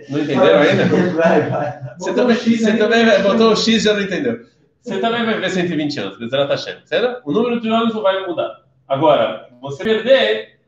Não 0.09 0.19
entenderam 0.19 0.59
ainda? 0.59 0.85
Vai, 1.15 1.49
vai. 1.49 1.95
Você 1.97 2.13
também, 2.13 2.35
você 2.35 2.77
também 2.77 3.23
botou 3.23 3.53
o 3.53 3.55
X 3.55 3.67
e 3.67 3.79
já 3.79 3.93
não 3.93 4.01
entendeu. 4.03 4.45
Você 4.79 4.99
também 4.99 5.25
vai 5.25 5.33
viver 5.33 5.49
120 5.49 5.99
anos, 5.99 6.19
Bezerra 6.19 6.45
Hashem, 6.45 6.75
certo? 6.85 7.27
O 7.27 7.31
número 7.31 7.59
de 7.59 7.67
anos 7.67 7.95
não 7.95 8.03
vai 8.03 8.27
mudar. 8.27 8.63
Agora, 8.87 9.49
você 9.59 9.83
perder 9.83 10.59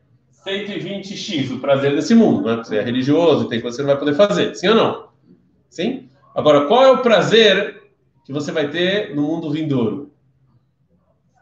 120x, 0.44 1.52
o 1.54 1.60
prazer 1.60 1.94
desse 1.94 2.14
mundo, 2.14 2.42
né? 2.42 2.56
Você 2.56 2.76
é 2.76 2.82
religioso, 2.82 3.48
tem 3.48 3.60
coisa 3.60 3.76
que 3.76 3.82
você 3.82 3.86
não 3.86 3.96
vai 3.96 3.98
poder 3.98 4.14
fazer. 4.16 4.54
Sim 4.56 4.68
ou 4.68 4.74
não? 4.74 5.08
Sim? 5.68 6.08
Agora, 6.34 6.66
qual 6.66 6.82
é 6.82 6.90
o 6.90 6.98
prazer 6.98 7.79
que 8.30 8.34
você 8.34 8.52
vai 8.52 8.68
ter 8.68 9.14
no 9.14 9.22
mundo 9.22 9.50
vindouro? 9.50 10.12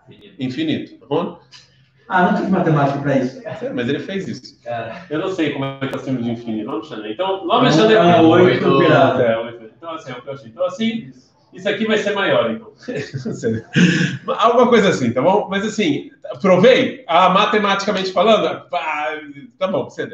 Infinito. 0.09 0.35
Infinito. 0.42 1.07
Tá? 1.07 1.38
Ah, 2.09 2.33
não 2.33 2.40
tem 2.40 2.49
matemática 2.49 2.99
para 3.00 3.18
isso. 3.18 3.47
É, 3.47 3.71
mas 3.71 3.88
ele 3.90 3.99
fez 3.99 4.26
isso. 4.26 4.59
Cara. 4.64 5.04
Eu 5.11 5.18
não 5.18 5.30
sei 5.30 5.52
como 5.52 5.66
é 5.66 5.87
que 5.87 5.95
é 5.95 5.99
o 5.99 6.00
símbolo 6.00 6.25
de 6.25 6.30
infinito. 6.30 6.64
Vamos 6.64 6.88
chamar. 6.88 7.11
Então, 7.11 7.45
nome 7.45 7.66
Alexandre 7.66 7.97
é 7.97 8.21
8 8.21 8.78
pirata. 8.78 9.23
É, 9.23 9.37
8. 9.37 9.71
Então, 9.76 9.90
assim, 9.90 10.12
é 10.12 10.14
o 10.14 10.23
que 10.23 10.28
eu 10.28 10.33
achei. 10.33 10.49
Então, 10.49 10.64
assim, 10.64 11.12
isso 11.52 11.68
aqui 11.68 11.87
vai 11.87 11.99
ser 11.99 12.14
maior, 12.14 12.50
então. 12.50 12.73
Alguma 14.38 14.68
coisa 14.71 14.88
assim, 14.88 15.12
tá 15.12 15.21
bom? 15.21 15.47
Mas, 15.50 15.66
assim, 15.66 16.11
provei, 16.40 17.04
ah, 17.07 17.28
matematicamente 17.28 18.11
falando, 18.11 18.66
pá, 18.71 19.11
tá 19.59 19.68
bom, 19.68 19.85
você 19.85 20.11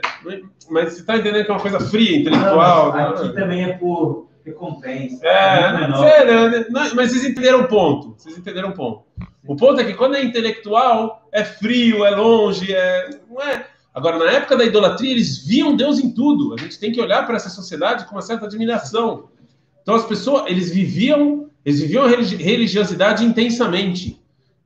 Mas 0.69 0.95
você 0.95 1.01
está 1.01 1.17
entendendo 1.17 1.45
que 1.45 1.51
é 1.53 1.55
uma 1.55 1.61
coisa 1.61 1.79
fria, 1.79 2.19
intelectual. 2.19 2.93
Não, 2.93 3.01
aqui 3.01 3.27
não, 3.27 3.35
também 3.35 3.63
é 3.63 3.75
por 3.75 4.34
recompensa. 4.45 5.25
É, 5.27 5.61
é 5.61 6.69
mas 6.71 6.93
vocês 6.93 7.25
entenderam 7.25 7.63
o 7.63 7.69
ponto. 7.69 8.15
Vocês 8.17 8.37
entenderam 8.37 8.71
o 8.71 8.75
ponto. 8.75 9.05
O 9.47 9.57
ponto 9.57 9.81
é 9.81 9.85
que 9.85 9.95
quando 9.95 10.17
é 10.17 10.23
intelectual, 10.25 11.29
é 11.33 11.45
frio, 11.45 12.05
é 12.05 12.11
longe, 12.11 12.73
é. 12.73 13.21
Não 13.29 13.41
é. 13.43 13.67
Agora, 13.95 14.19
na 14.19 14.31
época 14.31 14.57
da 14.57 14.65
idolatria, 14.65 15.13
eles 15.13 15.39
viam 15.47 15.77
Deus 15.77 15.99
em 15.99 16.11
tudo. 16.13 16.55
A 16.55 16.57
gente 16.57 16.79
tem 16.79 16.91
que 16.91 17.01
olhar 17.01 17.25
para 17.27 17.37
essa 17.37 17.49
sociedade 17.49 18.07
com 18.07 18.13
uma 18.13 18.23
certa 18.23 18.47
admiração. 18.47 19.29
Então, 19.83 19.95
as 19.95 20.05
pessoas, 20.05 20.45
eles 20.51 20.71
viviam 20.71 21.49
Eles 21.65 21.81
viviam 21.81 22.05
a 22.05 22.09
religi- 22.09 22.37
religiosidade 22.37 23.25
intensamente. 23.25 24.21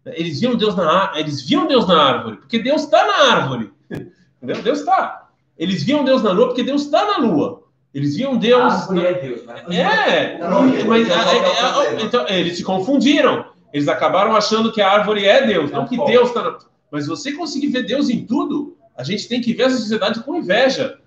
Eles 0.06 0.40
viam 0.40 0.56
Deus 0.56 0.74
na 0.74 1.12
eles 1.16 1.42
viam 1.46 1.66
Deus 1.66 1.86
na 1.86 2.00
árvore, 2.02 2.36
porque 2.38 2.58
Deus 2.58 2.82
está 2.84 3.06
na 3.06 3.32
árvore. 3.34 3.70
Entendeu? 3.90 4.62
Deus 4.62 4.80
está. 4.80 5.28
Eles 5.56 5.82
viam 5.82 6.04
Deus 6.04 6.22
na 6.22 6.30
lua, 6.32 6.46
porque 6.48 6.62
Deus 6.62 6.82
está 6.86 7.04
na 7.04 7.18
lua. 7.18 7.62
Eles 7.94 8.16
viam 8.16 8.36
Deus. 8.36 8.60
A 8.60 8.76
árvore 8.76 9.00
na- 9.02 9.08
é 9.08 9.14
Deus, 9.14 9.44
mas 9.44 9.74
É, 9.74 10.38
Não, 10.38 10.50
não, 10.66 10.84
mas 10.86 11.08
é, 11.08 11.12
é, 11.12 11.96
é, 11.96 12.02
então, 12.02 12.28
eles 12.28 12.56
se 12.58 12.64
confundiram. 12.64 13.46
Eles 13.72 13.88
acabaram 13.88 14.34
achando 14.36 14.72
que 14.72 14.80
a 14.80 14.90
árvore 14.90 15.24
é 15.26 15.46
Deus, 15.46 15.70
não 15.70 15.86
que 15.86 15.96
pode. 15.96 16.12
Deus 16.12 16.28
está 16.28 16.42
na. 16.42 16.58
Mas 16.90 17.06
você 17.06 17.32
conseguir 17.32 17.68
ver 17.68 17.84
Deus 17.84 18.08
em 18.08 18.24
tudo, 18.24 18.76
a 18.96 19.02
gente 19.02 19.28
tem 19.28 19.40
que 19.40 19.52
ver 19.52 19.64
essa 19.64 19.76
sociedade 19.78 20.20
com 20.20 20.34
inveja, 20.36 20.98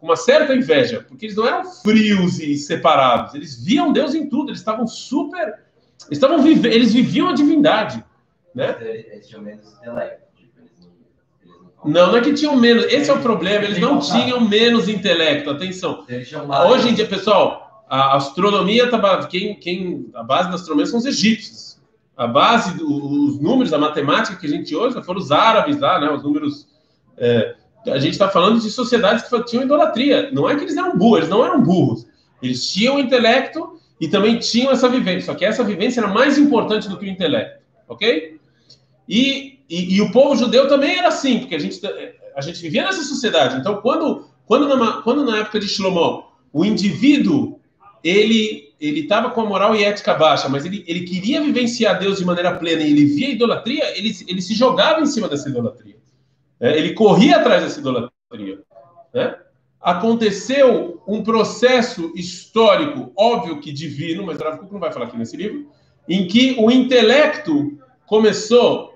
com 0.00 0.06
uma 0.06 0.16
certa 0.16 0.54
inveja, 0.54 1.04
porque 1.08 1.26
eles 1.26 1.36
não 1.36 1.46
eram 1.46 1.64
frios 1.64 2.40
e 2.40 2.56
separados. 2.56 3.34
Eles 3.34 3.62
viam 3.64 3.92
Deus 3.92 4.14
em 4.14 4.28
tudo. 4.28 4.50
Eles 4.50 4.58
estavam 4.60 4.86
super, 4.86 5.46
eles 6.06 6.10
estavam 6.10 6.42
vive... 6.42 6.68
eles 6.68 6.92
viviam 6.92 7.28
a 7.28 7.32
divindade, 7.34 8.04
né? 8.54 8.76
Eles 8.80 9.28
tinham 9.28 9.42
menos 9.42 9.72
intelecto. 9.74 10.26
Tipo, 10.36 10.58
eles 10.58 10.72
não, 10.80 10.88
eles 11.42 11.67
não, 11.84 12.08
Não, 12.08 12.16
é 12.16 12.20
que 12.20 12.32
tinham 12.34 12.56
menos. 12.56 12.84
Esse 12.84 13.10
é 13.10 13.14
o 13.14 13.20
problema. 13.20 13.64
Eles 13.64 13.78
não 13.78 13.98
tinham 14.00 14.40
menos 14.40 14.88
intelecto. 14.88 15.50
Atenção. 15.50 16.04
Hoje 16.70 16.88
em 16.88 16.94
dia, 16.94 17.06
pessoal, 17.06 17.84
a 17.88 18.16
astronomia 18.16 18.90
tá 18.90 18.98
ba- 18.98 19.26
quem, 19.26 19.54
quem 19.54 20.06
a 20.14 20.22
base 20.22 20.48
da 20.48 20.56
astronomia 20.56 20.86
são 20.86 20.98
os 20.98 21.06
egípcios. 21.06 21.78
A 22.16 22.26
base 22.26 22.76
dos 22.76 23.38
números, 23.40 23.72
a 23.72 23.78
matemática 23.78 24.36
que 24.36 24.46
a 24.46 24.50
gente 24.50 24.74
usa 24.74 25.02
foram 25.02 25.20
os 25.20 25.30
árabes 25.30 25.78
lá, 25.78 26.00
né? 26.00 26.10
Os 26.10 26.22
números. 26.22 26.66
é, 27.16 27.54
a 27.86 27.98
gente 27.98 28.12
está 28.12 28.28
falando 28.28 28.60
de 28.60 28.70
sociedades 28.70 29.28
que 29.28 29.44
tinham 29.44 29.62
idolatria. 29.64 30.30
Não 30.32 30.50
é 30.50 30.56
que 30.56 30.62
eles 30.64 30.76
eram 30.76 30.98
burros, 30.98 31.18
eles 31.18 31.28
não 31.30 31.44
eram 31.44 31.62
burros. 31.62 32.06
Eles 32.42 32.70
tinham 32.70 32.98
intelecto 32.98 33.78
e 34.00 34.08
também 34.08 34.38
tinham 34.38 34.70
essa 34.72 34.88
vivência. 34.88 35.26
Só 35.32 35.34
que 35.34 35.44
essa 35.44 35.62
vivência 35.64 36.00
era 36.00 36.08
mais 36.08 36.36
importante 36.38 36.88
do 36.88 36.96
que 36.98 37.04
o 37.06 37.08
intelecto, 37.08 37.60
ok? 37.88 38.36
E, 39.08 39.57
e, 39.68 39.96
e 39.96 40.00
o 40.00 40.10
povo 40.10 40.36
judeu 40.36 40.66
também 40.68 40.96
era 40.96 41.08
assim, 41.08 41.40
porque 41.40 41.54
a 41.54 41.58
gente, 41.58 41.80
a 42.34 42.40
gente 42.40 42.60
vivia 42.62 42.84
nessa 42.84 43.02
sociedade. 43.02 43.56
Então, 43.56 43.76
quando, 43.82 44.26
quando, 44.46 44.76
na, 44.76 45.02
quando 45.02 45.24
na 45.24 45.38
época 45.38 45.60
de 45.60 45.68
Shlomo, 45.68 46.24
o 46.52 46.64
indivíduo 46.64 47.60
ele 48.02 48.68
ele 48.80 49.00
estava 49.00 49.30
com 49.30 49.40
a 49.40 49.44
moral 49.44 49.74
e 49.74 49.82
ética 49.82 50.14
baixa, 50.14 50.48
mas 50.48 50.64
ele, 50.64 50.84
ele 50.86 51.00
queria 51.00 51.40
vivenciar 51.40 51.98
Deus 51.98 52.18
de 52.18 52.24
maneira 52.24 52.56
plena 52.56 52.82
e 52.82 52.90
ele 52.90 53.06
via 53.06 53.28
a 53.28 53.30
idolatria, 53.30 53.98
ele, 53.98 54.12
ele 54.28 54.40
se 54.40 54.54
jogava 54.54 55.00
em 55.00 55.06
cima 55.06 55.28
dessa 55.28 55.48
idolatria. 55.48 55.96
né? 56.60 56.78
Ele 56.78 56.94
corria 56.94 57.38
atrás 57.38 57.62
dessa 57.62 57.80
idolatria. 57.80 58.60
né? 59.12 59.36
Aconteceu 59.80 61.02
um 61.06 61.22
processo 61.22 62.12
histórico, 62.14 63.12
óbvio 63.16 63.60
que 63.60 63.72
divino, 63.72 64.24
mas 64.24 64.38
o 64.38 64.72
não 64.72 64.80
vai 64.80 64.92
falar 64.92 65.06
aqui 65.06 65.16
nesse 65.16 65.36
livro, 65.36 65.66
em 66.08 66.26
que 66.26 66.54
o 66.58 66.70
intelecto 66.70 67.78
começou 68.06 68.92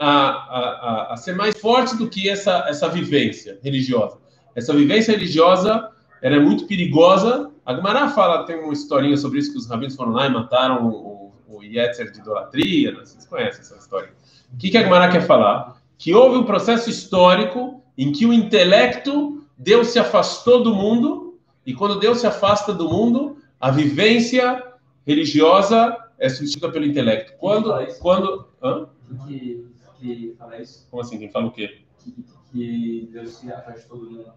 a, 0.00 0.08
a, 0.08 1.12
a, 1.12 1.16
ser 1.18 1.36
mais 1.36 1.60
forte 1.60 1.94
do 1.94 2.08
que 2.08 2.30
essa, 2.30 2.64
essa 2.66 2.88
vivência 2.88 3.58
religiosa. 3.62 4.16
Essa 4.56 4.72
vivência 4.72 5.12
religiosa 5.12 5.90
ela 6.22 6.36
é 6.36 6.40
muito 6.40 6.66
perigosa. 6.66 7.50
A 7.66 7.74
Gemara 7.74 8.08
fala, 8.08 8.44
tem 8.44 8.56
uma 8.56 8.72
historinha 8.72 9.16
sobre 9.18 9.38
isso, 9.38 9.52
que 9.52 9.58
os 9.58 9.68
rabinos 9.68 9.94
foram 9.94 10.12
lá 10.12 10.26
e 10.26 10.30
mataram 10.30 10.86
o, 10.86 11.32
o 11.46 11.62
Yetzer 11.62 12.10
de 12.10 12.18
idolatria. 12.18 12.92
né? 12.92 13.00
Vocês 13.00 13.26
conhecem 13.26 13.60
essa 13.60 13.76
história. 13.76 14.10
O 14.52 14.56
que, 14.56 14.70
que 14.70 14.78
a 14.78 14.82
Gemara 14.82 15.10
quer 15.10 15.26
falar? 15.26 15.76
Que 15.98 16.14
houve 16.14 16.38
um 16.38 16.44
processo 16.44 16.88
histórico 16.88 17.82
em 17.96 18.10
que 18.10 18.24
o 18.24 18.32
intelecto, 18.32 19.44
Deus 19.58 19.88
se 19.88 19.98
afastou 19.98 20.62
do 20.62 20.74
mundo, 20.74 21.38
e 21.66 21.74
quando 21.74 22.00
Deus 22.00 22.20
se 22.20 22.26
afasta 22.26 22.72
do 22.72 22.88
mundo, 22.88 23.36
a 23.60 23.70
vivência 23.70 24.64
religiosa 25.06 25.94
é 26.18 26.28
substituída 26.30 26.72
pelo 26.72 26.86
intelecto. 26.86 27.34
Quando... 27.38 27.70
quando 28.00 28.46
hã? 28.62 28.86
que, 29.26 29.66
que 30.00 30.34
fala 30.38 30.60
isso, 30.60 30.86
Como 30.90 31.02
assim? 31.02 31.18
Quem 31.18 31.30
fala 31.30 31.46
o 31.46 31.50
quê? 31.52 31.78
que, 32.02 32.14
que 32.52 33.08
Deus 33.12 33.30
se 33.34 33.52
afastou 33.52 33.98
do 33.98 34.10
mundo. 34.10 34.32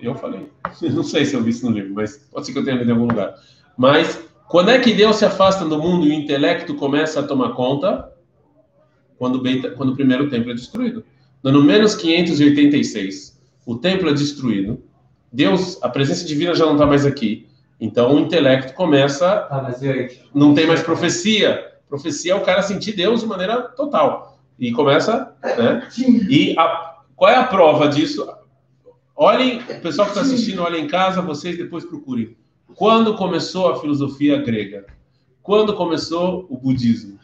Eu 0.00 0.14
falei. 0.14 0.48
Não 0.92 1.02
sei 1.02 1.24
se 1.24 1.34
eu 1.34 1.42
vi 1.42 1.50
isso 1.50 1.64
no 1.68 1.76
livro, 1.76 1.94
mas 1.94 2.16
pode 2.30 2.46
ser 2.46 2.52
que 2.52 2.58
eu 2.58 2.64
tenha 2.64 2.76
lido 2.76 2.90
em 2.90 2.92
algum 2.92 3.06
lugar. 3.06 3.34
Mas 3.76 4.22
quando 4.48 4.70
é 4.70 4.78
que 4.78 4.92
Deus 4.92 5.16
se 5.16 5.24
afasta 5.24 5.64
do 5.64 5.78
mundo 5.78 6.06
e 6.06 6.10
o 6.10 6.12
intelecto 6.12 6.74
começa 6.74 7.20
a 7.20 7.22
tomar 7.22 7.50
conta? 7.54 8.10
Quando 9.18 9.36
o, 9.36 9.40
Beit- 9.40 9.70
quando 9.76 9.90
o 9.90 9.94
primeiro 9.96 10.28
templo 10.28 10.50
é 10.50 10.54
destruído. 10.54 11.04
No 11.42 11.50
ano 11.50 11.62
menos 11.62 11.94
586, 11.94 13.40
o 13.64 13.76
templo 13.76 14.08
é 14.08 14.12
destruído. 14.12 14.82
Deus, 15.32 15.80
a 15.82 15.88
presença 15.88 16.26
divina 16.26 16.54
já 16.54 16.66
não 16.66 16.72
está 16.72 16.84
mais 16.86 17.06
aqui. 17.06 17.46
Então 17.80 18.14
o 18.14 18.18
intelecto 18.20 18.74
começa 18.74 19.40
Tá, 19.42 19.62
mas 19.62 19.80
não 20.34 20.54
tem 20.54 20.66
mais 20.66 20.82
profecia. 20.82 21.71
Profecia 21.92 22.32
é 22.32 22.34
o 22.34 22.40
cara 22.40 22.62
sentir 22.62 22.92
Deus 22.96 23.20
de 23.20 23.26
maneira 23.26 23.60
total. 23.60 24.38
E 24.58 24.72
começa, 24.72 25.34
né? 25.44 25.86
E 26.26 26.58
a- 26.58 27.00
qual 27.14 27.30
é 27.30 27.36
a 27.36 27.44
prova 27.44 27.86
disso? 27.86 28.26
Olhem, 29.14 29.58
o 29.58 29.80
pessoal 29.82 30.06
que 30.08 30.14
está 30.16 30.22
assistindo, 30.22 30.62
olhem 30.62 30.86
em 30.86 30.88
casa, 30.88 31.20
vocês 31.20 31.58
depois 31.58 31.84
procurem. 31.84 32.34
Quando 32.74 33.14
começou 33.14 33.70
a 33.70 33.78
filosofia 33.78 34.40
grega? 34.40 34.86
Quando 35.42 35.74
começou 35.74 36.46
o 36.48 36.56
budismo? 36.56 37.18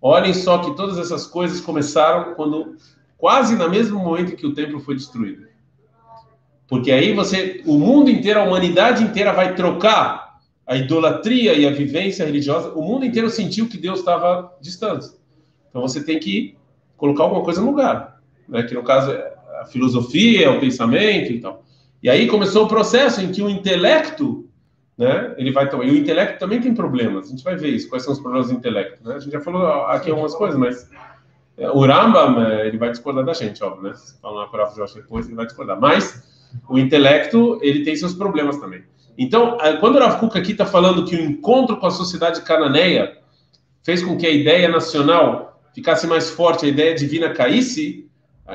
Olhem 0.00 0.32
só 0.32 0.58
que 0.58 0.76
todas 0.76 0.98
essas 0.98 1.26
coisas 1.26 1.60
começaram 1.60 2.34
quando 2.34 2.76
quase 3.18 3.56
no 3.56 3.68
mesmo 3.68 3.98
momento 3.98 4.36
que 4.36 4.46
o 4.46 4.54
templo 4.54 4.78
foi 4.78 4.94
destruído. 4.94 5.48
Porque 6.68 6.92
aí 6.92 7.12
você, 7.12 7.60
o 7.66 7.76
mundo 7.76 8.08
inteiro, 8.08 8.38
a 8.38 8.44
humanidade 8.44 9.02
inteira 9.02 9.32
vai 9.32 9.56
trocar 9.56 10.25
a 10.66 10.76
idolatria 10.76 11.54
e 11.54 11.66
a 11.66 11.70
vivência 11.70 12.26
religiosa. 12.26 12.72
O 12.72 12.82
mundo 12.82 13.04
inteiro 13.04 13.30
sentiu 13.30 13.68
que 13.68 13.78
Deus 13.78 14.00
estava 14.00 14.52
distante. 14.60 15.08
Então 15.70 15.80
você 15.80 16.02
tem 16.02 16.18
que 16.18 16.56
colocar 16.96 17.24
alguma 17.24 17.42
coisa 17.42 17.60
no 17.60 17.70
lugar, 17.70 18.20
né? 18.48 18.62
Que 18.64 18.74
no 18.74 18.82
caso 18.82 19.12
é 19.12 19.34
a 19.60 19.66
filosofia, 19.66 20.50
o 20.50 20.60
pensamento 20.60 21.32
e 21.32 21.40
tal. 21.40 21.62
E 22.02 22.10
aí 22.10 22.26
começou 22.26 22.64
o 22.64 22.68
processo 22.68 23.20
em 23.20 23.30
que 23.30 23.42
o 23.42 23.48
intelecto, 23.48 24.48
né? 24.98 25.34
Ele 25.36 25.52
vai 25.52 25.68
tomar. 25.68 25.84
E 25.84 25.90
o 25.90 25.96
intelecto 25.96 26.38
também 26.38 26.60
tem 26.60 26.74
problemas. 26.74 27.26
A 27.26 27.30
gente 27.30 27.44
vai 27.44 27.56
ver 27.56 27.68
isso. 27.68 27.88
Quais 27.88 28.02
são 28.02 28.12
os 28.12 28.20
problemas 28.20 28.48
do 28.48 28.54
intelecto? 28.54 29.06
Né? 29.06 29.14
A 29.14 29.18
gente 29.18 29.32
já 29.32 29.40
falou 29.40 29.66
aqui 29.86 30.10
algumas 30.10 30.34
coisas, 30.34 30.58
mas 30.58 30.90
é, 31.56 31.70
o 31.70 31.80
Rambam 31.80 32.42
é, 32.42 32.66
ele 32.66 32.76
vai 32.76 32.90
discordar 32.90 33.24
da 33.24 33.32
gente, 33.32 33.62
óbvio, 33.62 33.84
né? 33.84 33.94
Se 33.94 34.18
falar 34.20 34.50
o 34.50 34.74
Josh 34.74 34.94
depois, 34.94 35.26
ele 35.26 35.36
vai 35.36 35.46
discordar. 35.46 35.80
Mas 35.80 36.22
o 36.68 36.78
intelecto 36.78 37.58
ele 37.62 37.84
tem 37.84 37.94
seus 37.94 38.14
problemas 38.14 38.58
também. 38.58 38.82
Então, 39.18 39.56
quando 39.80 39.96
o 39.96 39.98
Rav 39.98 40.22
aqui 40.34 40.52
está 40.52 40.66
falando 40.66 41.04
que 41.04 41.16
o 41.16 41.20
encontro 41.20 41.78
com 41.78 41.86
a 41.86 41.90
sociedade 41.90 42.42
cananeia 42.42 43.18
fez 43.82 44.02
com 44.02 44.16
que 44.16 44.26
a 44.26 44.30
ideia 44.30 44.68
nacional 44.68 45.60
ficasse 45.74 46.06
mais 46.06 46.30
forte, 46.30 46.66
a 46.66 46.68
ideia 46.68 46.94
divina 46.94 47.30
caísse, 47.30 48.06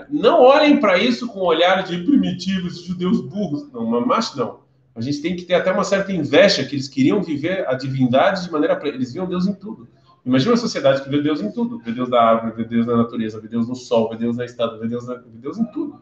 não 0.09 0.41
olhem 0.41 0.79
para 0.79 0.97
isso 0.97 1.27
com 1.27 1.39
um 1.39 1.45
olhar 1.45 1.83
de 1.83 1.97
primitivos, 2.03 2.83
judeus 2.83 3.21
burros. 3.21 3.71
Não, 3.71 4.05
mas 4.05 4.35
não. 4.35 4.61
A 4.95 5.01
gente 5.01 5.21
tem 5.21 5.35
que 5.35 5.43
ter 5.43 5.55
até 5.55 5.71
uma 5.71 5.83
certa 5.83 6.11
inveja 6.11 6.63
que 6.65 6.75
eles 6.75 6.87
queriam 6.87 7.21
viver 7.21 7.67
a 7.67 7.73
divindade 7.73 8.43
de 8.43 8.51
maneira. 8.51 8.79
Eles 8.83 9.13
viam 9.13 9.25
Deus 9.25 9.47
em 9.47 9.53
tudo. 9.53 9.87
Imagina 10.25 10.51
uma 10.51 10.57
sociedade 10.57 11.03
que 11.03 11.09
vê 11.09 11.21
Deus 11.21 11.41
em 11.41 11.51
tudo. 11.51 11.79
Vê 11.79 11.91
Deus 11.91 12.09
na 12.09 12.19
árvore, 12.21 12.53
vê 12.55 12.63
Deus 12.63 12.85
na 12.85 12.97
natureza, 12.97 13.39
vê 13.39 13.47
Deus 13.47 13.67
no 13.67 13.75
sol, 13.75 14.09
vê 14.09 14.17
Deus 14.17 14.37
na 14.37 14.45
estátua, 14.45 14.77
vê 14.77 14.87
Deus, 14.87 15.07
na... 15.07 15.15
vê 15.15 15.23
Deus 15.35 15.57
em 15.57 15.65
tudo. 15.65 15.99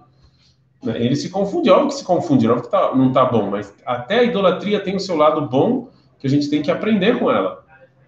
Né? 0.84 1.04
Ele 1.04 1.16
se 1.16 1.30
confunde, 1.30 1.70
óbvio 1.70 1.90
que 1.90 1.96
se 1.96 2.04
confunde, 2.04 2.48
óbvio 2.48 2.66
que 2.66 2.72
tá, 2.72 2.96
não 2.96 3.10
está 3.10 3.26
bom, 3.26 3.50
mas 3.50 3.74
até 3.86 4.20
a 4.20 4.24
idolatria 4.24 4.80
tem 4.80 4.96
o 4.96 5.00
seu 5.00 5.16
lado 5.16 5.42
bom 5.42 5.90
que 6.18 6.28
a 6.28 6.30
gente 6.30 6.50
tem 6.50 6.62
que 6.62 6.72
aprender 6.72 7.20
com 7.20 7.30
ela. 7.32 7.64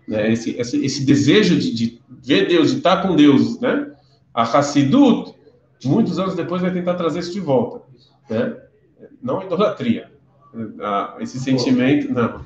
Né? 0.07 0.31
Esse, 0.31 0.51
esse, 0.57 0.83
esse 0.83 1.05
desejo 1.05 1.57
de, 1.57 1.71
de 1.73 2.01
ver 2.23 2.47
Deus, 2.47 2.71
de 2.71 2.77
estar 2.77 3.01
com 3.01 3.15
Deus. 3.15 3.59
Né? 3.59 3.91
A 4.33 4.43
Hassidut, 4.43 5.33
muitos 5.85 6.19
anos 6.19 6.35
depois, 6.35 6.61
vai 6.61 6.71
tentar 6.71 6.95
trazer 6.95 7.19
isso 7.19 7.33
de 7.33 7.39
volta. 7.39 7.81
Né? 8.29 8.55
Não 9.21 9.39
a 9.39 9.45
idolatria. 9.45 10.11
Esse 11.19 11.39
sentimento, 11.39 12.11
não. 12.11 12.45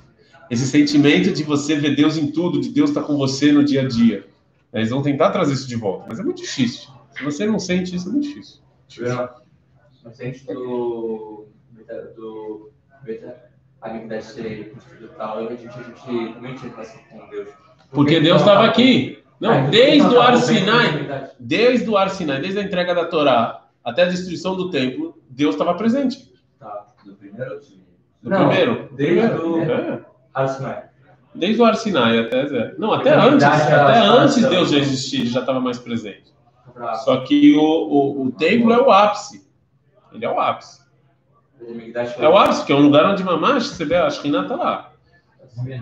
Esse 0.49 0.67
sentimento 0.67 1.31
de 1.31 1.43
você 1.43 1.75
ver 1.75 1.95
Deus 1.95 2.17
em 2.17 2.31
tudo, 2.31 2.61
de 2.61 2.69
Deus 2.69 2.91
estar 2.91 3.01
com 3.01 3.17
você 3.17 3.51
no 3.51 3.63
dia 3.63 3.81
a 3.81 3.87
dia. 3.87 4.27
Eles 4.71 4.89
vão 4.89 5.01
tentar 5.01 5.31
trazer 5.31 5.53
isso 5.53 5.67
de 5.67 5.75
volta, 5.75 6.05
mas 6.07 6.19
é 6.19 6.23
muito 6.23 6.41
difícil. 6.41 6.89
Se 7.17 7.23
você 7.23 7.45
não 7.47 7.57
sente 7.57 7.95
isso, 7.95 8.09
é 8.09 8.11
muito 8.11 8.27
difícil. 8.27 8.59
Não 10.05 10.11
sente 10.13 10.45
do. 10.45 11.47
do. 12.15 12.71
a 13.81 13.89
Bíblia 13.89 14.21
ser 14.21 14.71
construída 14.73 15.05
e 15.05 15.17
tal, 15.17 15.37
a 15.39 15.41
gente, 15.49 15.67
a 15.67 15.71
gente 15.71 16.33
também 16.33 16.55
tinha 16.55 16.71
relação 16.71 17.01
com 17.09 17.29
Deus. 17.29 17.49
Porque 17.91 18.19
Deus 18.19 18.41
estava 18.41 18.65
aqui. 18.65 19.23
Não, 19.39 19.51
Ah, 19.51 19.61
desde 19.69 20.07
o 20.15 20.21
Ar 20.21 20.31
bom, 20.33 20.37
Sinai, 20.37 20.91
bem, 20.93 21.07
bem, 21.07 21.21
desde 21.39 21.89
o 21.89 21.97
Ar 21.97 22.09
Sinai, 22.09 22.39
desde 22.39 22.59
a 22.59 22.63
entrega 22.63 22.95
da 22.95 23.05
Torá 23.05 23.65
até 23.83 24.03
a 24.03 24.07
destruição 24.07 24.55
do 24.55 24.69
templo, 24.69 25.17
Deus 25.29 25.55
estava 25.55 25.73
presente. 25.73 26.31
Tá. 26.59 26.85
Do 27.03 27.13
primeiro 27.15 27.59
do? 27.59 27.65
Do 28.23 28.29
Não, 28.29 28.47
primeiro. 28.47 28.89
desde 28.93 29.35
o- 29.37 29.59
É. 29.61 30.47
Sinai. 30.47 30.83
Desde 31.33 31.61
o 31.61 31.65
Ar 31.65 31.75
Sinai 31.75 32.17
até 32.19 32.47
Zé. 32.47 32.75
Não, 32.77 32.93
até 32.93 33.13
antes. 33.13 33.43
Até 33.43 33.99
antes 33.99 34.37
ela- 34.37 34.49
Deus 34.49 34.71
já 34.71 34.77
existia, 34.77 35.19
ele 35.19 35.29
já 35.29 35.41
estava 35.41 35.59
mais 35.59 35.77
presente. 35.79 36.33
Só 37.03 37.17
que 37.23 37.55
o, 37.55 37.61
o, 37.61 38.25
o 38.27 38.31
templo 38.31 38.71
é 38.73 38.79
o 38.81 38.89
ápice. 38.91 39.44
Ele 40.15 40.25
é 40.25 40.29
o 40.29 40.39
ápice. 40.39 40.81
É 42.19 42.27
o 42.27 42.37
ápice, 42.37 42.65
que 42.65 42.71
é 42.71 42.75
um 42.75 42.81
lugar 42.81 43.05
onde 43.05 43.23
Mamash, 43.23 43.67
você 43.67 43.85
vê, 43.85 43.95
a 43.95 44.09
Shekhinah 44.09 44.43
está 44.43 44.55
lá. 44.55 44.91
Que 45.39 45.71
é 45.71 45.77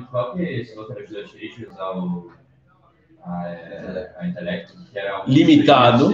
que 4.92 5.00
é, 5.00 5.22
que 5.22 5.32
Limitado. 5.32 6.12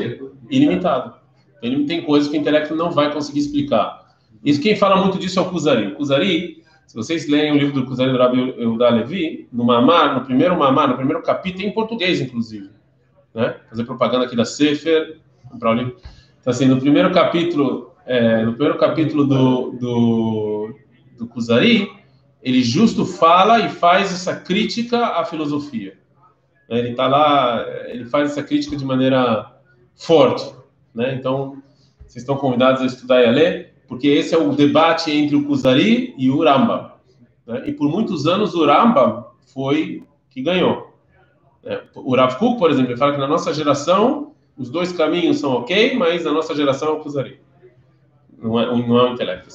ilimitado. 0.49 1.15
Ele 1.61 1.85
tem 1.85 2.03
coisas 2.03 2.29
que 2.29 2.37
o 2.37 2.39
intelecto 2.39 2.75
não 2.75 2.91
vai 2.91 3.11
conseguir 3.11 3.39
explicar. 3.39 4.15
Isso 4.43 4.61
quem 4.61 4.75
fala 4.75 4.95
muito 4.97 5.19
disso 5.19 5.39
é 5.39 5.41
o 5.41 5.49
Kuzari. 5.49 5.87
O 5.87 5.95
Kuzari, 5.95 6.63
se 6.87 6.95
vocês 6.95 7.27
leem 7.27 7.51
o 7.51 7.57
livro 7.57 7.73
do 7.73 7.85
Kuzari 7.85 8.11
do 8.11 8.17
Rabi 8.17 8.55
Eudá 8.57 8.89
Levi, 8.89 9.47
no 9.51 9.65
Mamar, 9.65 10.15
no 10.15 10.25
primeiro 10.25 10.57
Mamar, 10.57 10.87
no 10.87 10.95
primeiro 10.95 11.21
capítulo, 11.21 11.65
em 11.65 11.73
português, 11.73 12.21
inclusive. 12.21 12.69
Né? 13.33 13.55
Fazer 13.69 13.83
propaganda 13.83 14.25
aqui 14.25 14.35
da 14.35 14.45
Sefer, 14.45 15.19
comprar 15.49 15.71
o 15.71 15.73
livro. 15.73 15.97
Então, 16.39 16.51
assim, 16.51 16.65
no 16.65 16.79
primeiro 16.79 17.11
capítulo, 17.11 17.93
é, 18.09 18.43
no 18.43 18.53
primeiro 18.53 18.79
capítulo 18.79 19.23
do, 19.23 19.71
do, 19.73 20.75
do 21.15 21.27
Kuzari, 21.27 21.91
ele 22.41 22.63
justo 22.63 23.05
fala 23.05 23.59
e 23.59 23.69
faz 23.69 24.11
essa 24.11 24.35
crítica 24.35 25.19
à 25.19 25.23
filosofia. 25.23 25.95
Ele 26.67 26.89
está 26.89 27.07
lá, 27.07 27.63
ele 27.87 28.05
faz 28.05 28.31
essa 28.31 28.41
crítica 28.41 28.75
de 28.75 28.83
maneira 28.83 29.53
forte. 29.95 30.51
Né? 30.93 31.13
Então, 31.13 31.61
vocês 31.99 32.23
estão 32.23 32.35
convidados 32.35 32.81
a 32.81 32.87
estudar 32.87 33.21
e 33.21 33.27
a 33.27 33.31
ler, 33.31 33.75
porque 33.87 34.07
esse 34.07 34.33
é 34.33 34.37
o 34.39 34.53
debate 34.53 35.11
entre 35.11 35.35
o 35.35 35.45
Kuzari 35.45 36.15
e 36.17 36.31
o 36.31 36.43
Rambam. 36.43 36.91
Né? 37.45 37.63
E 37.67 37.73
por 37.73 37.91
muitos 37.91 38.25
anos 38.25 38.55
o 38.55 38.65
Rambam 38.65 39.27
foi 39.53 40.03
que 40.31 40.41
ganhou. 40.41 40.95
né? 41.63 41.81
O 41.93 42.15
Rav 42.15 42.39
Kuk, 42.39 42.57
por 42.57 42.71
exemplo, 42.71 42.89
ele 42.89 42.97
fala 42.97 43.13
que 43.13 43.19
na 43.19 43.27
nossa 43.27 43.53
geração 43.53 44.33
os 44.57 44.67
dois 44.71 44.91
caminhos 44.91 45.37
são 45.37 45.51
ok, 45.51 45.95
mas 45.95 46.23
na 46.23 46.31
nossa 46.31 46.55
geração 46.55 46.87
é 46.87 46.91
o 46.93 46.99
Kuzari. 47.01 47.39
Não 48.41 48.59
é, 48.59 48.65
não 48.65 48.97
é 48.97 49.09
o 49.09 49.13
intelecto. 49.13 49.49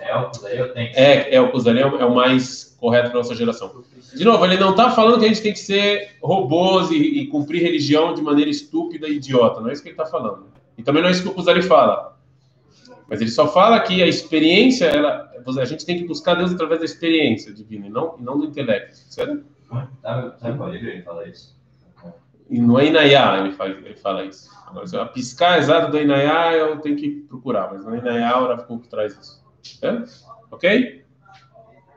É 0.00 0.16
o. 0.16 0.26
É, 0.46 1.34
É, 1.34 1.40
o 1.40 1.50
Kuzari 1.50 1.80
é 1.80 1.86
o, 1.86 1.96
é 1.96 2.04
o 2.04 2.14
mais 2.14 2.76
correto 2.80 3.08
da 3.08 3.14
nossa 3.14 3.34
geração. 3.34 3.84
De 4.14 4.24
novo, 4.24 4.44
ele 4.44 4.56
não 4.56 4.70
está 4.70 4.90
falando 4.90 5.18
que 5.18 5.24
a 5.24 5.28
gente 5.28 5.42
tem 5.42 5.52
que 5.52 5.58
ser 5.58 6.16
robôs 6.22 6.90
e, 6.90 6.96
e 6.96 7.26
cumprir 7.26 7.62
religião 7.62 8.14
de 8.14 8.22
maneira 8.22 8.50
estúpida 8.50 9.08
e 9.08 9.16
idiota. 9.16 9.60
Não 9.60 9.68
é 9.68 9.72
isso 9.72 9.82
que 9.82 9.88
ele 9.88 9.94
está 9.94 10.06
falando. 10.06 10.46
E 10.76 10.82
também 10.82 11.02
não 11.02 11.08
é 11.08 11.12
isso 11.12 11.22
que 11.22 11.28
o 11.28 11.34
Kuzari 11.34 11.62
fala. 11.62 12.16
Mas 13.08 13.20
ele 13.20 13.30
só 13.30 13.48
fala 13.48 13.80
que 13.80 14.02
a 14.02 14.06
experiência, 14.06 14.84
ela, 14.84 15.32
a 15.46 15.64
gente 15.64 15.84
tem 15.84 15.98
que 15.98 16.04
buscar 16.04 16.34
Deus 16.34 16.52
através 16.52 16.80
da 16.80 16.84
experiência 16.84 17.52
divina 17.52 17.86
e 17.86 17.90
não, 17.90 18.16
não 18.18 18.38
do 18.38 18.44
intelecto. 18.46 18.96
Certo? 19.08 19.44
Sabe, 20.02 20.38
sabe 20.38 20.56
qual 20.56 20.70
livro 20.70 20.88
ele 20.88 21.02
fala 21.02 21.26
isso? 21.26 21.57
E 22.49 22.59
no 22.59 22.79
Inayá 22.81 23.37
ele, 23.39 23.51
faz, 23.53 23.71
ele 23.77 23.95
fala 23.95 24.23
isso. 24.25 24.49
Agora, 24.67 24.85
se 24.87 24.95
eu 24.95 25.05
piscar 25.07 25.57
exato 25.59 25.91
do 25.91 25.97
Inayá, 25.99 26.53
eu 26.53 26.77
tenho 26.79 26.95
que 26.95 27.09
procurar. 27.29 27.69
Mas 27.73 27.85
no 27.85 27.95
Inayá, 27.95 28.39
o 28.39 28.47
Rav 28.47 28.63
Kuk 28.65 28.87
traz 28.87 29.13
isso. 29.17 29.43
Certo? 29.79 30.11
Ok? 30.51 31.03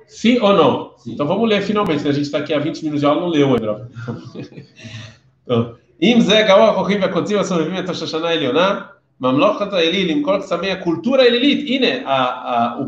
Sim 0.07 0.39
ou 0.41 0.53
não? 0.53 0.93
Sim. 0.99 1.13
Então 1.15 1.27
vamos 1.27 1.49
ler 1.49 1.63
finalmente. 1.63 2.05
né? 2.05 2.11
A 2.11 2.13
gente 2.13 2.25
está 2.27 2.39
aqui 2.39 2.55
há 2.55 2.59
20 2.59 2.83
minutos 2.83 3.01
de 3.01 3.07
aula, 3.07 3.21
não 3.21 3.29
leu 3.29 3.49
ainda. 3.55 3.67
Rav. 3.73 3.89
então, 5.45 5.75
אם 6.03 6.19
זה 6.21 6.45
גאו 6.49 6.63
הכוחים 6.65 7.01
והקוצים 7.03 7.39
הסובבים 7.39 7.79
את 7.85 7.89
השושנה 7.89 8.29
העליונה, 8.29 8.81
ממלוכת 9.21 9.73
האליל 9.73 10.11
עם 10.11 10.23
כל 10.23 10.39
קסמי 10.43 10.71
הקולטורה 10.71 11.23
האלילית, 11.23 11.67
הנה, 11.69 12.11
ה- 12.11 12.75
ה- 12.75 12.79
o 12.81 12.85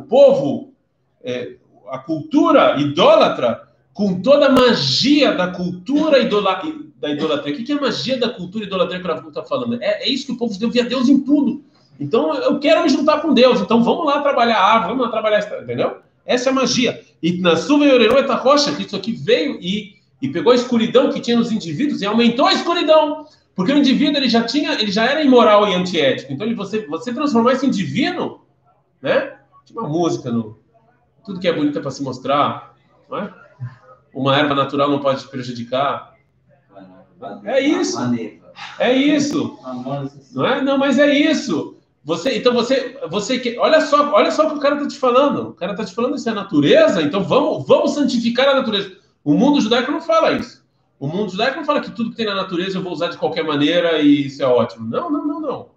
com 3.93 4.21
toda 4.21 4.47
a 4.47 4.51
magia 4.51 5.33
da 5.33 5.47
cultura 5.47 6.19
idola, 6.19 6.61
da 6.99 7.09
idolatria. 7.09 7.53
O 7.53 7.63
que 7.63 7.71
é 7.71 7.75
a 7.75 7.81
magia 7.81 8.17
da 8.17 8.29
cultura 8.29 8.65
idolatria 8.65 8.99
que 8.99 9.05
o 9.05 9.09
Rafa 9.09 9.27
está 9.27 9.43
falando? 9.43 9.81
É, 9.81 10.03
é 10.03 10.09
isso 10.09 10.25
que 10.25 10.31
o 10.31 10.37
povo 10.37 10.53
judeu 10.53 10.71
via 10.71 10.83
Deus 10.83 11.07
em 11.07 11.19
tudo. 11.19 11.63
Então, 11.99 12.33
eu 12.33 12.59
quero 12.59 12.81
me 12.81 12.89
juntar 12.89 13.21
com 13.21 13.33
Deus. 13.33 13.61
Então, 13.61 13.83
vamos 13.83 14.05
lá 14.05 14.21
trabalhar 14.21 14.57
a 14.57 14.73
árvore, 14.73 14.89
vamos 14.89 15.05
lá 15.05 15.11
trabalhar, 15.11 15.61
entendeu? 15.61 15.97
Essa 16.25 16.49
é 16.49 16.51
a 16.51 16.55
magia. 16.55 17.01
E 17.21 17.39
na 17.39 17.55
suva 17.55 17.85
e 17.85 17.91
orerô 17.91 18.17
eta 18.17 18.33
rocha, 18.33 18.73
que 18.73 18.83
isso 18.83 18.95
aqui 18.95 19.11
veio 19.11 19.59
e, 19.61 19.95
e 20.21 20.29
pegou 20.29 20.51
a 20.51 20.55
escuridão 20.55 21.11
que 21.11 21.19
tinha 21.19 21.37
nos 21.37 21.51
indivíduos 21.51 22.01
e 22.01 22.05
aumentou 22.05 22.47
a 22.47 22.53
escuridão. 22.53 23.27
Porque 23.55 23.71
o 23.71 23.77
indivíduo 23.77 24.17
ele 24.17 24.29
já 24.29 24.41
tinha, 24.41 24.73
ele 24.73 24.91
já 24.91 25.05
era 25.05 25.23
imoral 25.23 25.67
e 25.67 25.75
antiético. 25.75 26.33
Então, 26.33 26.47
ele, 26.47 26.55
você, 26.55 26.87
você 26.87 27.13
transformar 27.13 27.53
isso 27.53 27.65
em 27.65 27.69
divino, 27.69 28.41
né? 28.99 29.35
Tinha 29.65 29.79
uma 29.79 29.87
música 29.87 30.31
no 30.31 30.57
tudo 31.23 31.39
que 31.39 31.47
é 31.47 31.53
bonito 31.53 31.77
é 31.77 31.81
para 31.81 31.91
se 31.91 32.03
mostrar, 32.03 32.75
não 33.09 33.17
é? 33.19 33.33
Uma 34.13 34.37
erva 34.37 34.53
natural 34.53 34.89
não 34.89 34.99
pode 34.99 35.21
te 35.21 35.27
prejudicar. 35.27 36.13
É 37.43 37.59
isso. 37.59 37.97
É 38.79 38.93
isso. 38.93 39.57
Não 40.33 40.45
é? 40.45 40.61
Não, 40.61 40.77
mas 40.77 40.99
é 40.99 41.13
isso. 41.13 41.77
Você, 42.05 42.37
então 42.37 42.53
você, 42.53 42.99
você 43.09 43.39
que, 43.39 43.57
olha 43.57 43.79
só, 43.79 44.11
olha 44.11 44.29
só 44.29 44.45
o 44.45 44.51
que 44.51 44.57
o 44.57 44.59
cara 44.59 44.75
está 44.75 44.87
te 44.87 44.99
falando. 44.99 45.49
O 45.49 45.53
cara 45.53 45.71
está 45.71 45.85
te 45.85 45.95
falando 45.95 46.15
isso 46.15 46.29
é 46.29 46.33
natureza. 46.33 47.01
Então 47.01 47.23
vamos, 47.23 47.65
vamos 47.65 47.93
santificar 47.93 48.49
a 48.49 48.55
natureza. 48.55 48.97
O 49.23 49.33
mundo 49.33 49.61
judaico 49.61 49.91
não 49.91 50.01
fala 50.01 50.33
isso. 50.33 50.63
O 50.99 51.07
mundo 51.07 51.31
judaico 51.31 51.57
não 51.57 51.65
fala 51.65 51.81
que 51.81 51.91
tudo 51.91 52.11
que 52.11 52.17
tem 52.17 52.25
na 52.25 52.35
natureza 52.35 52.77
eu 52.77 52.83
vou 52.83 52.91
usar 52.91 53.07
de 53.07 53.17
qualquer 53.17 53.43
maneira 53.43 53.99
e 53.99 54.27
isso 54.27 54.43
é 54.43 54.45
ótimo. 54.45 54.87
Não, 54.89 55.09
não, 55.09 55.25
não, 55.25 55.39
não. 55.39 55.69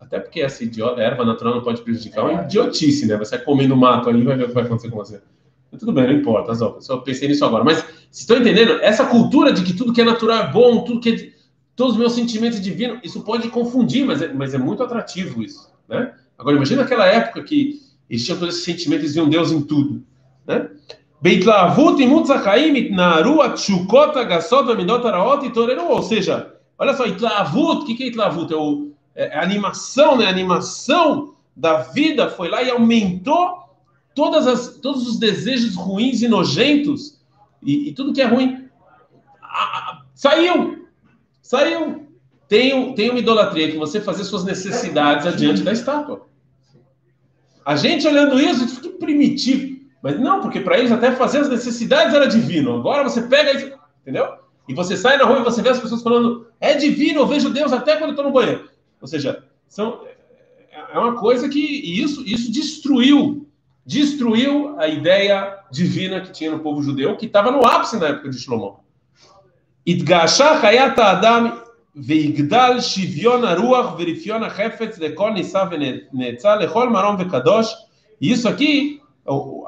Até 0.00 0.18
porque 0.20 0.40
essa 0.40 0.64
idiota, 0.64 1.00
erva 1.00 1.24
natural 1.24 1.54
não 1.54 1.62
pode 1.62 1.82
prejudicar. 1.82 2.20
É 2.20 2.24
uma 2.24 2.42
idiotice, 2.42 3.06
né? 3.06 3.16
Você 3.16 3.36
vai 3.36 3.44
comendo 3.44 3.76
mato 3.76 4.08
ali 4.08 4.22
vai 4.22 4.36
ver 4.36 4.44
o 4.44 4.48
que 4.48 4.54
vai 4.54 4.64
acontecer 4.64 4.90
com 4.90 4.96
você. 4.96 5.22
Tudo 5.78 5.92
bem, 5.92 6.06
não 6.06 6.14
importa, 6.14 6.54
só. 6.54 6.80
Só 6.80 6.98
pensei 6.98 7.28
nisso 7.28 7.44
agora. 7.44 7.64
Mas 7.64 7.78
vocês 7.78 8.20
estão 8.20 8.38
entendendo? 8.38 8.80
Essa 8.80 9.06
cultura 9.06 9.52
de 9.52 9.62
que 9.62 9.72
tudo 9.72 9.92
que 9.92 10.00
é 10.00 10.04
natural 10.04 10.44
é 10.44 10.52
bom, 10.52 10.84
tudo 10.84 11.00
que 11.00 11.10
é, 11.10 11.32
todos 11.76 11.94
os 11.94 11.98
meus 11.98 12.12
sentimentos 12.12 12.58
é 12.58 12.62
divinos, 12.62 13.00
isso 13.02 13.22
pode 13.22 13.48
confundir, 13.48 14.04
mas 14.04 14.22
é, 14.22 14.32
mas 14.32 14.54
é 14.54 14.58
muito 14.58 14.82
atrativo 14.82 15.42
isso, 15.42 15.70
né? 15.88 16.12
Agora 16.38 16.56
imagina 16.56 16.82
aquela 16.82 17.06
época 17.06 17.42
que 17.42 17.80
existiam 18.08 18.38
todos 18.38 18.54
esses 18.54 18.64
sentimentos, 18.64 19.04
eles 19.04 19.14
viam 19.14 19.28
Deus 19.28 19.52
em 19.52 19.62
tudo, 19.62 20.02
né? 20.46 20.68
Ou 25.88 26.02
seja, 26.02 26.54
olha 26.78 26.94
só, 26.94 27.06
itlavut, 27.06 27.82
o 27.82 27.84
que, 27.86 27.94
que 27.94 28.02
é 28.04 28.06
itlavut? 28.08 28.52
É, 28.52 28.56
o, 28.56 28.92
é 29.14 29.38
a 29.38 29.42
animação, 29.42 30.18
né? 30.18 30.26
A 30.26 30.30
animação 30.30 31.34
da 31.56 31.78
vida 31.78 32.28
foi 32.28 32.48
lá 32.48 32.62
e 32.62 32.70
aumentou 32.70 33.63
todas 34.14 34.46
as, 34.46 34.76
todos 34.78 35.06
os 35.06 35.18
desejos 35.18 35.74
ruins 35.74 36.22
e 36.22 36.28
nojentos 36.28 37.20
e, 37.62 37.88
e 37.88 37.92
tudo 37.92 38.12
que 38.12 38.22
é 38.22 38.26
ruim 38.26 38.68
ah, 39.42 39.90
ah, 39.90 40.02
saiu, 40.14 40.88
saiu. 41.42 42.04
Tem, 42.48 42.94
tem 42.94 43.10
uma 43.10 43.18
idolatria 43.18 43.70
que 43.70 43.76
você 43.76 44.00
fazer 44.00 44.24
suas 44.24 44.44
necessidades 44.44 45.26
adiante 45.26 45.62
da 45.62 45.72
estátua. 45.72 46.26
A 47.64 47.74
gente 47.74 48.06
olhando 48.06 48.38
isso, 48.38 48.64
isso 48.64 48.80
que 48.80 48.90
primitivo. 48.90 49.74
Mas 50.02 50.20
não, 50.20 50.40
porque 50.40 50.60
para 50.60 50.78
eles 50.78 50.92
até 50.92 51.12
fazer 51.12 51.38
as 51.38 51.48
necessidades 51.48 52.14
era 52.14 52.26
divino. 52.26 52.76
Agora 52.76 53.02
você 53.02 53.22
pega 53.22 53.52
isso, 53.52 53.72
entendeu? 54.02 54.34
E 54.68 54.74
você 54.74 54.96
sai 54.96 55.16
na 55.16 55.24
rua 55.24 55.40
e 55.40 55.44
você 55.44 55.62
vê 55.62 55.70
as 55.70 55.80
pessoas 55.80 56.02
falando, 56.02 56.46
é 56.60 56.74
divino, 56.74 57.20
eu 57.20 57.26
vejo 57.26 57.50
Deus 57.50 57.72
até 57.72 57.96
quando 57.96 58.10
estou 58.10 58.24
no 58.24 58.32
banheiro. 58.32 58.68
Ou 59.00 59.08
seja, 59.08 59.44
são, 59.66 60.04
é 60.92 60.98
uma 60.98 61.14
coisa 61.16 61.48
que 61.48 61.58
e 61.58 62.02
isso, 62.02 62.22
isso 62.26 62.52
destruiu, 62.52 63.48
destruiu 63.86 64.78
a 64.78 64.88
ideia 64.88 65.58
divina 65.70 66.20
que 66.20 66.32
tinha 66.32 66.50
no 66.50 66.60
povo 66.60 66.82
judeu, 66.82 67.16
que 67.16 67.26
estava 67.26 67.50
no 67.50 67.64
ápice 67.66 67.98
na 67.98 68.08
época 68.08 68.30
de 68.30 68.38
Shlomo. 68.38 68.80
Adam 70.98 71.62
veigdal 71.94 72.80
shivion 72.80 73.44
aruach 73.44 73.96
verifion 73.96 74.40
lekol 74.98 75.32
nisav 75.32 75.70
marom 76.90 77.16
vekadosh. 77.16 77.72
E 78.20 78.32
isso 78.32 78.48
aqui, 78.48 79.00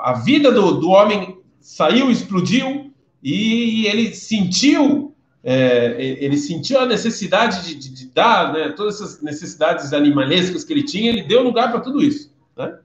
a 0.01 0.13
vida 0.15 0.51
do, 0.51 0.81
do 0.81 0.91
homem 0.91 1.39
saiu, 1.61 2.11
explodiu 2.11 2.93
e 3.23 3.87
ele 3.87 4.15
sentiu 4.15 5.15
é, 5.49 5.95
ele 5.99 6.37
sentiu 6.37 6.81
a 6.81 6.87
necessidade 6.87 7.65
de, 7.65 7.75
de, 7.77 7.95
de 7.95 8.07
dar 8.09 8.53
né, 8.53 8.71
todas 8.71 8.97
essas 8.97 9.23
necessidades 9.23 9.93
animalescas 9.93 10.65
que 10.65 10.73
ele 10.73 10.83
tinha, 10.83 11.09
ele 11.09 11.23
deu 11.23 11.41
lugar 11.41 11.71
para 11.71 11.79
tudo 11.79 12.03
isso. 12.03 12.35
Né? 12.57 12.77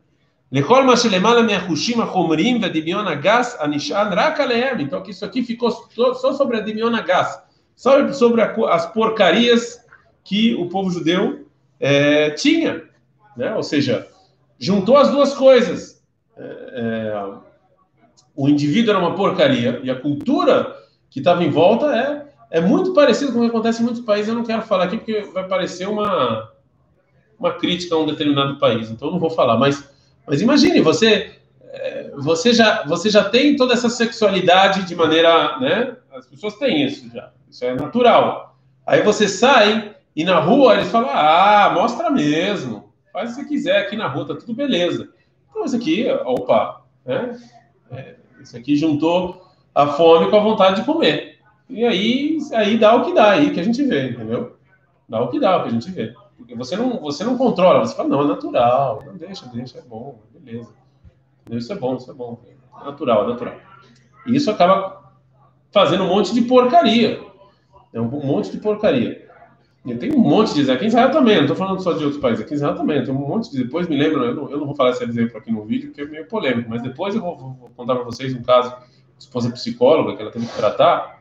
Lechol 0.52 0.84
Mashilemala 0.84 1.44
Meahushima 1.44 2.06
Homrim 2.14 2.60
Vedimiona 2.60 3.16
Gas 3.16 3.58
Anishan 3.60 4.10
Rakalehem. 4.10 4.82
Então, 4.82 5.02
que 5.02 5.12
isso 5.12 5.24
aqui 5.24 5.42
ficou 5.44 5.72
só 5.72 6.34
sobre 6.34 6.58
a 6.58 6.60
Dimiona 6.60 7.02
Gas, 7.02 7.42
só 7.76 8.12
sobre 8.12 8.42
as 8.42 8.86
porcarias 8.88 9.80
que 10.24 10.54
o 10.56 10.68
povo 10.68 10.92
judeu 10.92 11.48
tinha. 12.36 12.84
Né? 13.38 13.56
Ou 13.56 13.64
seja, 13.64 14.08
juntou 14.60 14.98
as 14.98 15.10
duas 15.10 15.34
coisas. 15.34 16.04
O 18.36 18.50
indivíduo 18.50 18.92
era 18.92 19.00
uma 19.00 19.16
porcaria 19.16 19.80
e 19.84 19.90
a 19.90 19.96
cultura 19.96 20.76
que 21.10 21.20
estava 21.20 21.44
em 21.44 21.50
volta 21.50 21.86
é, 21.96 22.60
é 22.60 22.62
muito 22.62 22.94
parecido 22.94 23.32
com 23.32 23.40
o 23.40 23.42
que 23.42 23.48
acontece 23.48 23.82
em 23.82 23.86
muitos 23.86 24.02
países. 24.02 24.28
Eu 24.28 24.36
não 24.36 24.44
quero 24.44 24.64
falar 24.64 24.86
aqui 24.86 24.98
porque 24.98 25.22
vai 25.34 25.48
parecer 25.48 25.88
uma, 25.88 26.52
uma 27.40 27.54
crítica 27.54 27.96
a 27.96 28.00
um 28.00 28.06
determinado 28.06 28.60
país, 28.60 28.90
então 28.90 29.08
eu 29.08 29.12
não 29.14 29.20
vou 29.20 29.30
falar, 29.30 29.58
mas 29.58 29.91
mas 30.28 30.42
imagine, 30.42 30.82
você, 30.82 31.32
eh, 31.64 32.12
você, 32.18 32.54
já, 32.54 32.84
você 32.86 33.10
já 33.10 33.24
tem 33.24 33.56
toda 33.56 33.74
essa 33.74 33.90
sexualidade 33.90 34.84
de 34.84 34.96
maneira. 34.96 35.60
Né? 35.60 35.96
As 36.14 36.28
pessoas 36.28 36.56
têm 36.56 36.86
isso 36.86 37.10
já, 37.14 37.32
isso 37.50 37.66
é 37.66 37.74
natural. 37.74 38.58
Aí 38.86 39.02
você 39.02 39.28
sai 39.28 39.96
e 40.16 40.24
na 40.24 40.40
rua 40.40 40.76
eles 40.76 40.90
falam: 40.90 41.10
ah, 41.12 41.72
mostra 41.74 42.10
mesmo, 42.10 42.94
faz 43.12 43.32
o 43.32 43.36
que 43.36 43.42
você 43.42 43.48
quiser 43.48 43.78
aqui 43.78 43.96
na 43.96 44.08
rua, 44.08 44.28
tá 44.28 44.36
tudo 44.36 44.54
beleza. 44.54 45.10
Então, 45.50 45.66
isso 45.66 45.76
aqui, 45.76 46.08
opa, 46.26 46.82
né? 47.06 47.38
É, 47.92 48.16
Isso 48.42 48.56
aqui 48.56 48.76
juntou 48.76 49.46
a 49.76 49.88
fome 49.88 50.30
com 50.30 50.38
a 50.38 50.42
vontade 50.42 50.78
de 50.78 50.86
comer. 50.86 51.40
E 51.70 51.86
aí, 51.86 52.38
aí 52.54 52.78
dá 52.78 52.96
o 52.96 53.06
que 53.06 53.14
dá, 53.14 53.32
aí 53.32 53.52
que 53.52 53.60
a 53.60 53.64
gente 53.64 53.84
vê, 53.84 54.10
entendeu? 54.10 54.58
Dá 55.08 55.22
o 55.22 55.30
que 55.30 55.40
dá, 55.40 55.58
o 55.58 55.64
que 55.64 55.70
a 55.70 55.72
gente 55.72 55.92
vê. 55.92 56.14
Porque 56.42 56.56
você 56.56 56.76
não, 56.76 57.00
você 57.00 57.24
não 57.24 57.38
controla, 57.38 57.86
você 57.86 57.96
fala, 57.96 58.10
não, 58.10 58.22
é 58.22 58.28
natural, 58.28 59.04
não 59.06 59.16
deixa, 59.16 59.46
deixa, 59.48 59.78
é 59.78 59.82
bom, 59.82 60.20
beleza. 60.34 60.74
Isso 61.52 61.72
é 61.72 61.76
bom, 61.76 61.96
isso 61.96 62.10
é 62.10 62.14
bom. 62.14 62.40
É 62.82 62.86
natural, 62.86 63.26
é 63.26 63.28
natural. 63.28 63.56
E 64.26 64.36
isso 64.36 64.50
acaba 64.50 65.14
fazendo 65.72 66.04
um 66.04 66.08
monte 66.08 66.34
de 66.34 66.42
porcaria. 66.42 67.22
É 67.94 68.02
um 68.02 68.08
monte 68.08 68.52
de 68.52 68.58
porcaria. 68.58 69.30
E 69.86 69.96
tem 69.96 70.14
um 70.14 70.20
monte 70.20 70.54
de 70.54 70.72
aqui 70.72 70.86
em 70.86 70.88
Israel 70.88 71.12
também, 71.12 71.36
não 71.36 71.44
estou 71.44 71.56
falando 71.56 71.82
só 71.82 71.94
de 71.94 72.04
outros 72.04 72.22
países, 72.22 72.44
aqui 72.44 72.54
em 72.54 72.56
Israel 72.56 72.76
também, 72.76 73.04
tem 73.04 73.14
um 73.14 73.18
monte 73.18 73.52
de. 73.52 73.64
Depois 73.64 73.88
me 73.88 73.96
lembro, 73.96 74.24
eu 74.24 74.36
não, 74.36 74.50
eu 74.50 74.58
não 74.58 74.66
vou 74.66 74.76
falar 74.76 74.92
esse 74.92 75.04
exemplo 75.04 75.38
aqui 75.38 75.52
no 75.52 75.64
vídeo, 75.64 75.90
porque 75.90 76.02
é 76.02 76.06
meio 76.06 76.28
polêmico, 76.28 76.70
mas 76.70 76.82
depois 76.82 77.14
eu 77.14 77.22
vou, 77.22 77.38
vou 77.38 77.70
contar 77.76 77.96
para 77.96 78.04
vocês 78.04 78.34
um 78.34 78.42
caso 78.42 78.76
esposa 79.18 79.52
psicóloga 79.52 80.16
que 80.16 80.22
ela 80.22 80.32
teve 80.32 80.48
que 80.48 80.56
tratar 80.56 81.21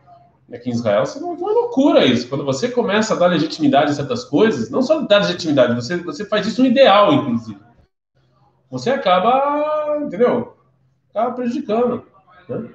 aqui 0.52 0.68
em 0.68 0.72
Israel. 0.72 1.04
É 1.04 1.18
uma 1.18 1.52
loucura 1.52 2.04
isso. 2.04 2.28
Quando 2.28 2.44
você 2.44 2.68
começa 2.68 3.14
a 3.14 3.16
dar 3.16 3.26
legitimidade 3.26 3.90
a 3.90 3.94
certas 3.94 4.24
coisas, 4.24 4.70
não 4.70 4.82
só 4.82 5.00
dar 5.00 5.18
legitimidade, 5.18 5.74
você, 5.74 5.96
você 5.98 6.24
faz 6.24 6.46
isso 6.46 6.62
um 6.62 6.66
ideal, 6.66 7.12
inclusive. 7.12 7.58
Você 8.70 8.90
acaba, 8.90 9.98
entendeu? 10.02 10.56
Acaba 11.10 11.32
prejudicando. 11.32 12.04
Né? 12.48 12.68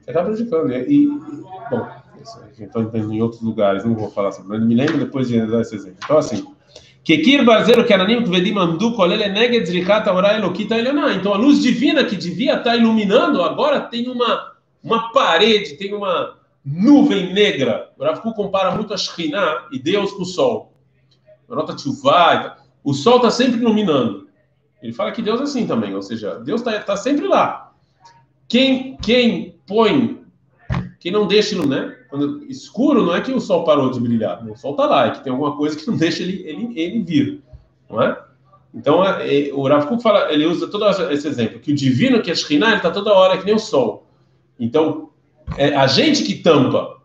Você 0.00 0.10
acaba 0.10 0.26
prejudicando. 0.26 0.72
E, 0.72 1.04
e 1.04 1.06
bom, 1.70 1.88
então 2.58 2.90
em 2.94 3.22
outros 3.22 3.42
lugares, 3.42 3.84
não 3.84 3.94
vou 3.94 4.10
falar 4.10 4.32
sobre, 4.32 4.56
mas 4.56 4.66
me 4.66 4.74
lembro 4.74 4.98
depois 4.98 5.28
de 5.28 5.44
dar 5.46 5.60
esse 5.60 5.74
exemplo. 5.74 5.98
Então, 6.02 6.18
assim, 6.18 6.46
Kekir 7.04 7.44
Barzeiro 7.44 7.84
Kenanim 7.84 8.24
Kvedim 8.24 8.56
Amdu 8.56 8.94
Kolele 8.94 9.28
Neged 9.28 9.66
Zrikata 9.66 10.12
Ora 10.12 10.36
Elokita 10.36 10.76
Elioná. 10.76 11.12
Então, 11.12 11.34
a 11.34 11.36
luz 11.36 11.60
divina 11.60 12.04
que 12.04 12.16
devia 12.16 12.56
estar 12.56 12.76
iluminando, 12.76 13.42
agora 13.42 13.80
tem 13.80 14.08
uma, 14.08 14.52
uma 14.82 15.12
parede, 15.12 15.76
tem 15.76 15.92
uma 15.92 16.41
nuvem 16.64 17.32
negra. 17.32 17.90
O 17.98 18.04
Rav 18.04 18.20
compara 18.34 18.70
muito 18.72 18.94
a 18.94 18.96
Shekhinah 18.96 19.68
e 19.72 19.78
Deus 19.78 20.12
com 20.12 20.22
o 20.22 20.26
sol. 20.26 20.72
Nota 21.48 21.74
Tchuvá, 21.74 22.58
o 22.82 22.94
sol 22.94 23.16
está 23.16 23.30
sempre 23.30 23.60
iluminando. 23.60 24.28
Ele 24.82 24.92
fala 24.92 25.12
que 25.12 25.22
Deus 25.22 25.40
é 25.40 25.44
assim 25.44 25.66
também, 25.66 25.94
ou 25.94 26.02
seja, 26.02 26.40
Deus 26.40 26.60
está 26.60 26.78
tá 26.80 26.96
sempre 26.96 27.26
lá. 27.26 27.72
Quem, 28.48 28.96
quem 28.96 29.56
põe, 29.66 30.22
quem 30.98 31.12
não 31.12 31.26
deixa, 31.26 31.54
né? 31.64 31.96
Quando 32.10 32.44
escuro 32.44 33.04
não 33.04 33.14
é 33.14 33.20
que 33.20 33.32
o 33.32 33.40
sol 33.40 33.64
parou 33.64 33.90
de 33.90 34.00
brilhar, 34.00 34.44
o 34.46 34.56
sol 34.56 34.72
está 34.72 34.86
lá, 34.86 35.06
é 35.06 35.10
que 35.10 35.22
tem 35.22 35.32
alguma 35.32 35.56
coisa 35.56 35.76
que 35.76 35.86
não 35.86 35.96
deixa 35.96 36.22
ele, 36.22 36.42
ele, 36.46 36.78
ele 36.78 37.02
vir, 37.02 37.42
não 37.88 38.02
é? 38.02 38.18
Então, 38.74 39.04
é, 39.04 39.48
é, 39.48 39.52
o 39.52 39.68
Rav 39.68 39.86
Kuk 39.86 40.02
fala, 40.02 40.32
ele 40.32 40.46
usa 40.46 40.66
todo 40.66 40.88
esse 40.88 41.28
exemplo, 41.28 41.60
que 41.60 41.72
o 41.72 41.74
divino, 41.74 42.22
que 42.22 42.30
é 42.30 42.34
Shekhinah, 42.34 42.68
ele 42.68 42.76
está 42.76 42.90
toda 42.90 43.12
hora, 43.12 43.34
é 43.34 43.38
que 43.38 43.44
nem 43.44 43.54
o 43.54 43.58
sol. 43.58 44.06
Então, 44.58 45.10
é 45.56 45.74
a 45.74 45.86
gente 45.86 46.24
que 46.24 46.34
tampa. 46.36 47.00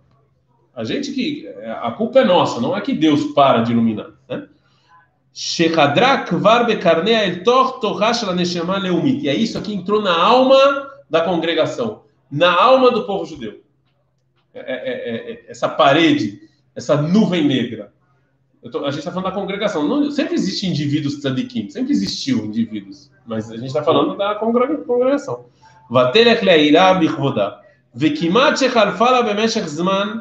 A 0.75 0.83
gente 0.83 1.11
que. 1.11 1.47
É, 1.47 1.71
a 1.71 1.91
culpa 1.91 2.19
é 2.19 2.23
nossa, 2.23 2.61
não 2.61 2.75
é 2.75 2.81
que 2.81 2.93
Deus 2.93 3.33
para 3.33 3.61
de 3.61 3.71
iluminar. 3.71 4.11
Né? 4.29 4.47
E 9.23 9.29
é 9.29 9.35
isso 9.35 9.57
aqui 9.57 9.73
entrou 9.73 10.01
na 10.01 10.15
alma 10.15 10.89
da 11.09 11.21
congregação, 11.21 12.03
na 12.31 12.53
alma 12.53 12.91
do 12.91 13.05
povo 13.05 13.25
judeu. 13.25 13.61
É, 14.53 14.59
é, 14.59 14.75
é, 14.75 15.15
é, 15.15 15.31
é 15.31 15.45
essa 15.47 15.67
parede, 15.69 16.41
essa 16.75 16.99
nuvem 17.01 17.45
negra. 17.45 17.91
Tô, 18.71 18.83
a 18.83 18.89
gente 18.91 18.99
está 18.99 19.11
falando 19.11 19.29
da 19.29 19.39
congregação. 19.39 19.87
Não, 19.87 20.11
sempre 20.11 20.33
existe 20.33 20.67
indivíduos 20.67 21.19
tzadikim, 21.19 21.69
sempre 21.69 21.91
existiu 21.91 22.45
indivíduos, 22.45 23.11
mas 23.25 23.49
a 23.49 23.55
gente 23.55 23.67
está 23.67 23.83
falando 23.83 24.17
da 24.17 24.35
congregação. 24.35 25.45
Vatelech 25.89 26.43
leirá 26.43 26.93
bichvodá. 26.95 27.61
וכמעט 27.96 28.56
שחלפה 28.56 29.10
לה 29.10 29.22
במשך 29.22 29.66
זמן, 29.66 30.18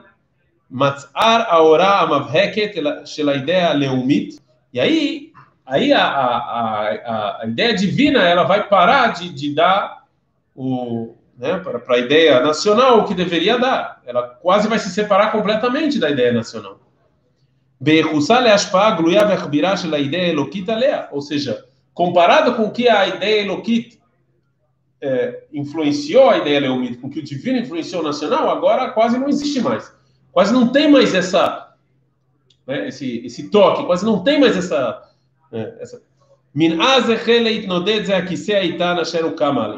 מצער 0.72 1.42
האורה 1.48 2.00
המבהקת 2.00 2.72
של 3.06 3.30
האידאה 3.30 3.72
הלאומית, 3.72 4.40
e 4.74 4.80
aí, 4.80 5.32
aí 5.66 5.94
a, 5.94 6.06
a, 6.06 6.38
a, 6.38 7.42
a 7.42 7.46
ideia 7.46 7.74
divina 7.76 8.24
ela 8.24 8.44
vai 8.44 8.68
parar 8.68 9.08
de, 9.08 9.30
de 9.30 9.54
dar 9.54 10.06
o, 10.56 11.14
né, 11.38 11.58
para 11.58 11.96
a 11.96 12.00
ideia 12.00 12.40
nacional 12.40 13.00
o 13.00 13.06
que 13.06 13.14
deveria 13.14 13.58
dar. 13.58 14.02
Ela 14.06 14.24
quase 14.24 14.68
vai 14.68 14.80
se 14.80 14.90
separar 14.90 15.32
completamente 15.32 16.00
da 16.00 16.10
ideia 16.10 16.32
nacional. 16.32 16.80
Ou 21.12 21.22
seja, 21.22 21.66
comparado 21.94 22.56
com 22.56 22.64
o 22.64 22.72
que 22.72 22.88
a 22.88 23.08
ideia 23.08 23.42
Elokit 23.42 24.00
é, 25.01 25.45
influenciou 25.53 26.31
a 26.31 26.39
ideia 26.39 26.61
leomita, 26.61 27.01
com 27.01 27.11
que 27.11 27.21
o 27.21 27.23
divino 27.23 27.59
influenciou 27.59 28.03
o 28.03 28.05
nacional, 28.05 28.51
agora 28.51 28.91
quase 28.91 29.19
não 29.19 29.29
existe 29.29 29.61
mais. 29.61 29.95
Quase 30.33 30.53
não 30.53 30.69
tem 30.69 30.91
mais 30.91 31.15
essa, 31.15 31.75
né, 32.67 32.89
esse, 32.89 33.25
esse 33.25 33.49
toque, 33.51 33.85
quase 33.87 34.05
não 34.05 34.23
tem 34.23 34.41
mais 34.41 34.57
essa, 34.57 35.03
né, 35.51 35.77
essa 35.81 36.03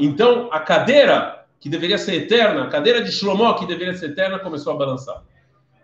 então, 0.00 0.48
a 0.52 0.61
cadeira 0.61 1.44
que 1.59 1.68
deveria 1.68 1.98
ser 1.98 2.14
eterna, 2.14 2.62
a 2.62 2.68
cadeira 2.68 3.02
de 3.02 3.11
Shlomo, 3.11 3.52
que 3.57 3.66
deveria 3.66 3.94
ser 3.94 4.11
eterna, 4.11 4.38
começou 4.38 4.72
a 4.74 4.76
balançar. 4.76 5.24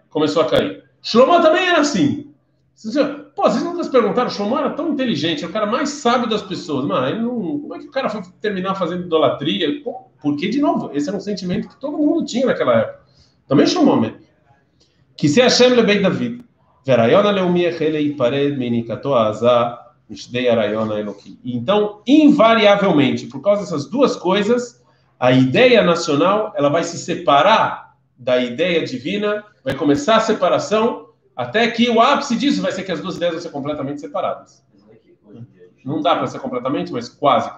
Começou 0.09 0.43
a 0.43 0.49
cair. 0.49 0.85
Shlomo 1.03 1.43
também 1.43 1.67
era 1.67 1.81
assim. 1.81 2.33
Pô, 3.35 3.43
vocês 3.43 3.63
nunca 3.63 3.85
se 3.85 3.91
perguntaram, 3.91 4.29
Shlomo 4.29 4.59
era 4.59 4.71
tão 4.71 4.93
inteligente, 4.93 5.45
é 5.45 5.47
o 5.47 5.53
cara 5.53 5.67
mais 5.67 5.91
sábio 5.91 6.29
das 6.29 6.43
pessoas. 6.43 6.85
Mas 6.85 7.21
não, 7.21 7.61
como 7.61 7.75
é 7.75 7.79
que 7.79 7.87
o 7.87 7.91
cara 7.91 8.09
foi 8.09 8.23
terminar 8.41 8.75
fazendo 8.75 9.05
idolatria? 9.05 9.69
Porque, 10.21 10.49
de 10.49 10.61
novo, 10.61 10.91
esse 10.93 11.09
era 11.09 11.17
um 11.17 11.21
sentimento 11.21 11.69
que 11.69 11.77
todo 11.77 11.97
mundo 11.97 12.25
tinha 12.25 12.47
naquela 12.47 12.75
época. 12.81 13.01
Também 13.47 13.67
Shlomo 13.67 13.97
mesmo. 13.97 14.19
Que 15.17 15.29
se 15.29 15.41
Hashem 15.41 15.71
lebei 15.71 16.01
David. 16.01 16.45
Verayona 16.85 17.33
pared 18.17 18.59
menikato 18.59 19.15
azah 19.15 19.85
então, 21.45 22.03
invariavelmente, 22.07 23.27
por 23.27 23.41
causa 23.41 23.63
dessas 23.63 23.87
duas 23.89 24.17
coisas, 24.17 24.83
a 25.19 25.33
ideia 25.33 25.83
nacional 25.83 26.53
ela 26.57 26.69
vai 26.69 26.85
se 26.85 26.99
separar 26.99 27.95
da 28.19 28.39
ideia 28.39 28.85
divina, 28.85 29.43
vai 29.65 29.75
começar 29.75 30.17
a 30.17 30.21
separação, 30.21 31.04
até 31.37 31.71
que 31.71 31.89
o 31.89 32.01
ápice 32.01 32.37
disso 32.37 32.63
vai 32.63 32.73
ser 32.73 32.85
que 32.85 32.93
as 32.93 33.01
duas 33.01 33.17
ideias 33.17 33.35
vão 33.35 33.43
ser 33.43 33.51
completamente 33.51 34.01
separadas. 34.01 34.65
Não 35.85 36.01
dá 36.01 36.17
para 36.17 36.27
ser 36.27 36.39
completamente, 36.39 36.93
mas 36.93 37.09
quase. 37.09 37.51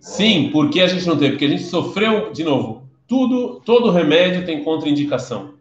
Sim, 0.00 0.50
porque 0.52 0.80
a 0.80 0.86
gente 0.86 1.06
não 1.06 1.16
tem? 1.16 1.30
Porque 1.30 1.44
a 1.44 1.48
gente 1.48 1.64
sofreu, 1.64 2.32
de 2.32 2.42
novo, 2.42 2.88
tudo, 3.06 3.60
todo 3.60 3.90
remédio 3.90 4.44
tem 4.44 4.64
contraindicação. 4.64 5.54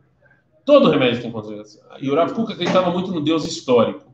Todo 0.64 0.90
remédio 0.90 1.22
tem 1.22 1.32
contraindicação. 1.32 1.82
E 2.00 2.10
o 2.10 2.16
Rav 2.16 2.34
Kuk 2.34 2.52
acreditava 2.52 2.90
muito 2.90 3.12
no 3.12 3.22
Deus 3.22 3.46
histórico. 3.46 4.12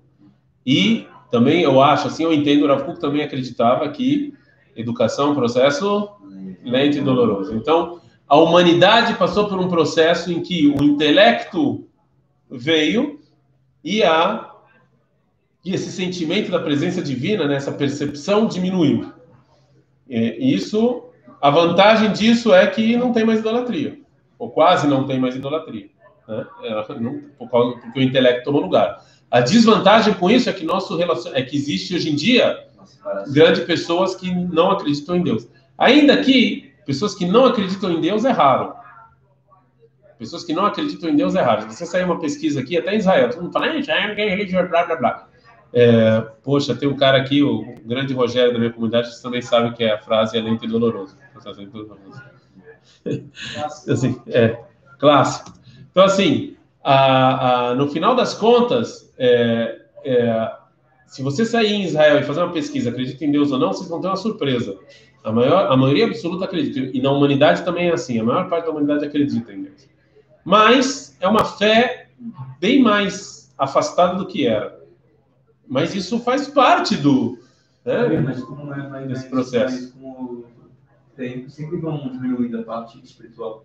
E 0.65 1.07
também 1.29 1.61
eu 1.61 1.81
acho, 1.81 2.07
assim, 2.07 2.23
eu 2.23 2.33
entendo, 2.33 2.65
o 2.65 2.67
Rav 2.67 2.83
Kuk 2.83 2.99
também 2.99 3.23
acreditava 3.23 3.87
que 3.89 4.33
educação 4.75 5.29
é 5.29 5.31
um 5.31 5.35
processo 5.35 6.09
lento 6.63 6.97
e 6.97 7.01
doloroso. 7.01 7.55
Então, 7.55 8.01
a 8.31 8.37
humanidade 8.37 9.15
passou 9.15 9.49
por 9.49 9.59
um 9.59 9.67
processo 9.67 10.31
em 10.31 10.41
que 10.41 10.65
o 10.65 10.81
intelecto 10.81 11.85
veio 12.49 13.19
e 13.83 14.01
a 14.03 14.49
e 15.65 15.75
esse 15.75 15.91
sentimento 15.91 16.49
da 16.49 16.57
presença 16.57 17.01
divina, 17.01 17.45
né, 17.45 17.55
essa 17.55 17.73
percepção 17.73 18.47
diminuiu. 18.47 19.11
E 20.09 20.55
isso, 20.55 21.03
a 21.41 21.49
vantagem 21.49 22.13
disso 22.13 22.53
é 22.53 22.65
que 22.67 22.95
não 22.95 23.11
tem 23.11 23.25
mais 23.25 23.41
idolatria, 23.41 23.99
ou 24.39 24.49
quase 24.49 24.87
não 24.87 25.05
tem 25.05 25.19
mais 25.19 25.35
idolatria, 25.35 25.89
né? 26.25 26.47
É, 26.63 26.99
não, 27.01 27.21
porque 27.37 27.99
o 27.99 28.01
intelecto 28.01 28.45
tomou 28.45 28.61
lugar. 28.61 29.05
A 29.29 29.41
desvantagem 29.41 30.13
com 30.13 30.31
isso 30.31 30.49
é 30.49 30.53
que 30.53 30.63
nosso 30.63 30.95
relacion... 30.95 31.33
é 31.33 31.41
que 31.41 31.57
existe 31.57 31.93
hoje 31.93 32.09
em 32.09 32.15
dia 32.15 32.65
grandes 33.27 33.65
pessoas 33.65 34.15
que 34.15 34.33
não 34.33 34.71
acreditam 34.71 35.17
em 35.17 35.21
Deus. 35.21 35.47
Ainda 35.77 36.23
que 36.23 36.70
pessoas 36.91 37.15
que 37.15 37.25
não 37.25 37.45
acreditam 37.45 37.89
em 37.89 38.01
Deus 38.01 38.25
é 38.25 38.31
raro. 38.31 38.73
Pessoas 40.19 40.43
que 40.43 40.53
não 40.53 40.65
acreditam 40.65 41.09
em 41.09 41.15
Deus 41.15 41.35
é 41.35 41.41
raro. 41.41 41.61
Se 41.61 41.77
você 41.77 41.85
sair 41.85 42.03
uma 42.03 42.19
pesquisa 42.19 42.59
aqui, 42.59 42.77
até 42.77 42.93
em 42.93 42.97
Israel, 42.97 43.29
todo 43.29 43.43
mundo 43.43 43.53
fala, 43.53 43.73
Israel 43.75 44.11
é 44.11 44.67
blá, 44.67 44.85
blá, 44.85 44.95
blá. 44.97 45.27
É, 45.73 46.19
poxa, 46.43 46.75
tem 46.75 46.89
um 46.89 46.97
cara 46.97 47.17
aqui, 47.17 47.41
o 47.41 47.75
grande 47.85 48.13
Rogério 48.13 48.51
da 48.51 48.59
minha 48.59 48.73
comunidade, 48.73 49.09
que 49.09 49.21
também 49.21 49.41
sabe 49.41 49.73
que 49.73 49.85
é 49.85 49.93
a 49.93 49.97
frase 49.97 50.37
é 50.37 50.41
lento 50.41 50.65
e 50.65 50.67
doloroso. 50.67 51.15
assim, 53.89 54.21
é, 54.27 54.59
clássico. 54.99 55.53
Então, 55.89 56.03
assim, 56.03 56.57
a, 56.83 57.69
a, 57.69 57.75
no 57.75 57.87
final 57.87 58.13
das 58.13 58.33
contas, 58.33 59.13
é, 59.17 59.81
é, 60.03 60.51
se 61.07 61.23
você 61.23 61.45
sair 61.45 61.71
em 61.71 61.83
Israel 61.83 62.19
e 62.19 62.23
fazer 62.23 62.41
uma 62.41 62.51
pesquisa, 62.51 62.89
acredita 62.89 63.23
em 63.23 63.31
Deus 63.31 63.51
ou 63.51 63.57
não, 63.57 63.71
vocês 63.71 63.89
vão 63.89 64.01
ter 64.01 64.07
uma 64.07 64.17
surpresa. 64.17 64.77
A, 65.23 65.31
maior, 65.31 65.71
a 65.71 65.77
maioria 65.77 66.05
absoluta 66.05 66.45
acredita. 66.45 66.79
E 66.97 67.01
na 67.01 67.11
humanidade 67.11 67.63
também 67.63 67.89
é 67.89 67.93
assim. 67.93 68.19
A 68.19 68.23
maior 68.23 68.49
parte 68.49 68.65
da 68.65 68.71
humanidade 68.71 69.05
acredita 69.05 69.51
em 69.53 69.63
Deus. 69.63 69.87
Mas 70.43 71.15
é 71.19 71.27
uma 71.27 71.45
fé 71.45 72.07
bem 72.59 72.81
mais 72.81 73.53
afastada 73.57 74.15
do 74.17 74.25
que 74.27 74.47
era. 74.47 74.79
Mas 75.67 75.93
isso 75.95 76.19
faz 76.19 76.47
parte 76.47 76.97
do, 76.97 77.37
né? 77.85 78.07
Mas 78.19 78.43
como 78.43 78.73
é, 78.73 79.05
Nesse 79.05 79.21
vai- 79.23 79.29
processo. 79.29 79.75
mas 79.75 79.91
como 79.91 80.45
tem, 81.15 81.47
sempre 81.49 81.77
vão 81.77 81.97
diminuindo 82.11 82.59
a 82.59 82.63
parte 82.63 82.99
espiritual. 83.03 83.63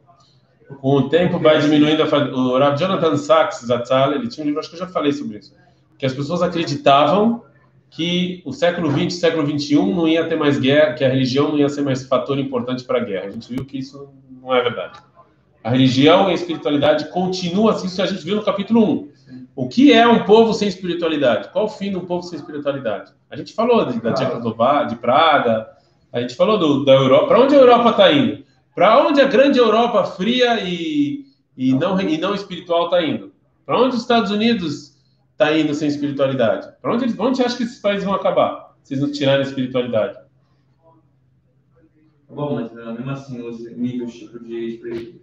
Com 0.80 0.96
o 0.96 1.08
tempo 1.08 1.38
vai 1.38 1.58
diminuindo 1.60 2.02
a 2.02 2.06
O 2.06 2.58
Rav 2.58 2.76
Jonathan 2.76 3.16
Sachs 3.16 3.60
Zatzal, 3.64 4.12
ele 4.12 4.28
tinha 4.28 4.42
um 4.44 4.46
livro, 4.46 4.60
acho 4.60 4.68
que 4.68 4.74
eu 4.74 4.80
já 4.80 4.88
falei 4.88 5.12
sobre 5.12 5.38
isso, 5.38 5.54
que 5.96 6.04
as 6.04 6.12
pessoas 6.12 6.42
acreditavam 6.42 7.42
que 7.90 8.42
o 8.44 8.52
século 8.52 8.90
XX, 8.90 9.14
século 9.14 9.46
XXI 9.46 9.76
não 9.76 10.06
ia 10.06 10.28
ter 10.28 10.36
mais 10.36 10.58
guerra, 10.58 10.94
que 10.94 11.04
a 11.04 11.08
religião 11.08 11.48
não 11.48 11.58
ia 11.58 11.68
ser 11.68 11.82
mais 11.82 12.06
fator 12.06 12.38
importante 12.38 12.84
para 12.84 12.98
a 12.98 13.04
guerra. 13.04 13.26
A 13.26 13.30
gente 13.30 13.48
viu 13.52 13.64
que 13.64 13.78
isso 13.78 14.08
não 14.42 14.54
é 14.54 14.62
verdade. 14.62 14.98
A 15.62 15.70
religião 15.70 16.28
e 16.28 16.32
a 16.32 16.34
espiritualidade 16.34 17.08
continuam 17.08 17.68
assim, 17.68 17.86
isso 17.86 18.00
a 18.00 18.06
gente 18.06 18.24
viu 18.24 18.36
no 18.36 18.44
capítulo 18.44 18.84
1. 19.02 19.08
O 19.56 19.68
que 19.68 19.92
é 19.92 20.06
um 20.06 20.24
povo 20.24 20.52
sem 20.52 20.68
espiritualidade? 20.68 21.48
Qual 21.48 21.64
o 21.64 21.68
fim 21.68 21.90
de 21.90 21.96
um 21.96 22.04
povo 22.04 22.22
sem 22.22 22.38
espiritualidade? 22.38 23.12
A 23.30 23.36
gente 23.36 23.54
falou 23.54 23.84
de, 23.86 24.00
da 24.00 24.12
Tchecoslováquia, 24.12 24.88
de 24.88 24.96
Praga, 24.96 25.66
a 26.12 26.20
gente 26.20 26.34
falou 26.34 26.58
do, 26.58 26.84
da 26.84 26.92
Europa. 26.92 27.28
Para 27.28 27.40
onde 27.40 27.54
a 27.54 27.58
Europa 27.58 27.90
está 27.90 28.12
indo? 28.12 28.44
Para 28.74 29.06
onde 29.06 29.20
a 29.20 29.24
grande 29.24 29.58
Europa 29.58 30.04
fria 30.04 30.60
e, 30.62 31.24
e, 31.56 31.72
não, 31.72 31.98
e 32.00 32.18
não 32.18 32.34
espiritual 32.34 32.84
está 32.84 33.02
indo? 33.02 33.32
Para 33.64 33.80
onde 33.80 33.96
os 33.96 34.02
Estados 34.02 34.30
Unidos 34.30 34.85
está 35.36 35.56
indo 35.56 35.74
sem 35.74 35.86
espiritualidade? 35.88 36.68
Para 36.80 36.94
onde, 36.94 37.04
eles- 37.04 37.18
onde 37.18 37.36
você 37.36 37.44
acha 37.44 37.56
que 37.56 37.62
esses 37.64 37.78
países 37.78 38.04
vão 38.04 38.14
acabar? 38.14 38.74
Se 38.82 38.94
eles 38.94 39.04
não 39.04 39.12
tirarem 39.12 39.44
a 39.44 39.48
espiritualidade? 39.48 40.18
Bom, 42.28 42.54
mas 42.56 42.72
eh, 42.76 42.92
mesmo 42.92 43.10
assim, 43.10 43.40
os 43.46 43.60
níveis 43.76 44.12
tipo 44.14 44.38
de 44.42 44.54
espiri- 44.74 45.20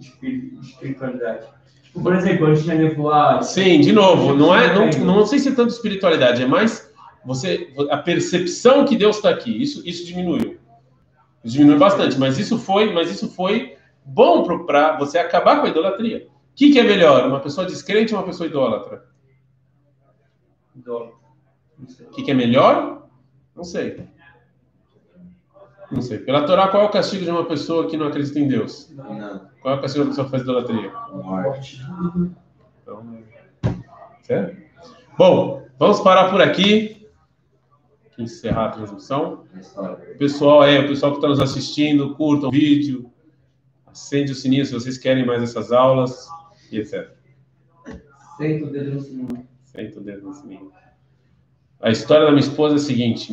espiri- 0.00 0.58
espiritualidade. 0.60 1.46
Por 1.92 2.14
exemplo, 2.14 2.46
a 2.46 2.54
gente 2.54 2.66
já 2.66 2.74
levou 2.74 3.10
a. 3.12 3.40
Sim, 3.42 3.80
de 3.80 3.92
novo, 3.92 4.34
não 4.34 4.54
é, 4.54 4.74
não, 4.74 4.90
não 5.04 5.26
sei 5.26 5.38
se 5.38 5.48
é 5.48 5.52
tanto 5.54 5.70
espiritualidade, 5.70 6.42
é 6.42 6.46
mais 6.46 6.92
você 7.24 7.72
a 7.90 7.96
percepção 7.96 8.84
que 8.84 8.96
Deus 8.96 9.16
está 9.16 9.30
aqui. 9.30 9.50
Isso, 9.62 9.80
isso 9.88 10.04
diminuiu, 10.04 10.58
isso 11.44 11.54
diminuiu 11.54 11.78
bastante. 11.78 12.18
Mas 12.18 12.38
isso 12.38 12.58
foi, 12.58 12.92
mas 12.92 13.10
isso 13.10 13.30
foi 13.30 13.76
bom 14.04 14.42
para 14.66 14.96
você 14.98 15.18
acabar 15.18 15.60
com 15.60 15.66
a 15.66 15.70
idolatria. 15.70 16.26
O 16.28 16.54
que, 16.56 16.72
que 16.72 16.78
é 16.78 16.82
melhor, 16.84 17.26
uma 17.26 17.40
pessoa 17.40 17.66
descrente 17.66 18.12
ou 18.12 18.20
uma 18.20 18.26
pessoa 18.26 18.46
idólatra? 18.48 19.04
Dólar. 20.74 21.12
Sei. 21.88 22.06
O 22.06 22.10
que, 22.10 22.22
que 22.22 22.30
é 22.30 22.34
melhor? 22.34 23.08
Não 23.54 23.64
sei. 23.64 24.08
Não 25.90 26.02
sei. 26.02 26.18
Pela 26.18 26.46
Torá, 26.46 26.68
qual 26.68 26.84
é 26.84 26.86
o 26.86 26.90
castigo 26.90 27.24
de 27.24 27.30
uma 27.30 27.44
pessoa 27.44 27.88
que 27.88 27.96
não 27.96 28.06
acredita 28.06 28.38
em 28.38 28.48
Deus? 28.48 28.90
Não. 28.90 29.48
Qual 29.60 29.74
é 29.74 29.78
o 29.78 29.80
castigo 29.80 30.04
de 30.04 30.10
uma 30.10 30.10
pessoa 30.10 30.24
que 30.24 30.30
faz 30.30 30.42
idolatria? 30.42 30.92
Morte. 31.12 31.80
Então, 32.82 33.18
certo? 34.22 34.62
Bom, 35.16 35.66
vamos 35.78 36.00
parar 36.00 36.30
por 36.30 36.40
aqui. 36.40 37.08
Encerrar 38.18 38.66
a 38.66 38.70
transmissão. 38.70 39.44
Pessoal, 40.18 40.64
é, 40.64 40.80
o 40.80 40.88
pessoal 40.88 41.12
que 41.12 41.18
está 41.18 41.28
nos 41.28 41.40
assistindo, 41.40 42.14
curtam 42.14 42.48
o 42.48 42.52
vídeo, 42.52 43.10
acende 43.86 44.32
o 44.32 44.34
sininho 44.34 44.64
se 44.64 44.72
vocês 44.72 44.98
querem 44.98 45.26
mais 45.26 45.42
essas 45.42 45.72
aulas 45.72 46.28
e 46.70 46.78
etc. 46.78 47.10
Senta 48.36 48.66
o 48.66 48.70
dedo 48.70 48.92
no 48.92 49.00
cima. 49.00 49.53
Senta 49.74 49.98
o 49.98 50.02
dedo 50.02 50.28
no 50.28 50.34
sininho. 50.34 50.70
A 51.80 51.90
história 51.90 52.26
da 52.26 52.30
minha 52.30 52.46
esposa 52.46 52.76
é 52.76 52.76
a 52.76 52.80
seguinte: 52.80 53.20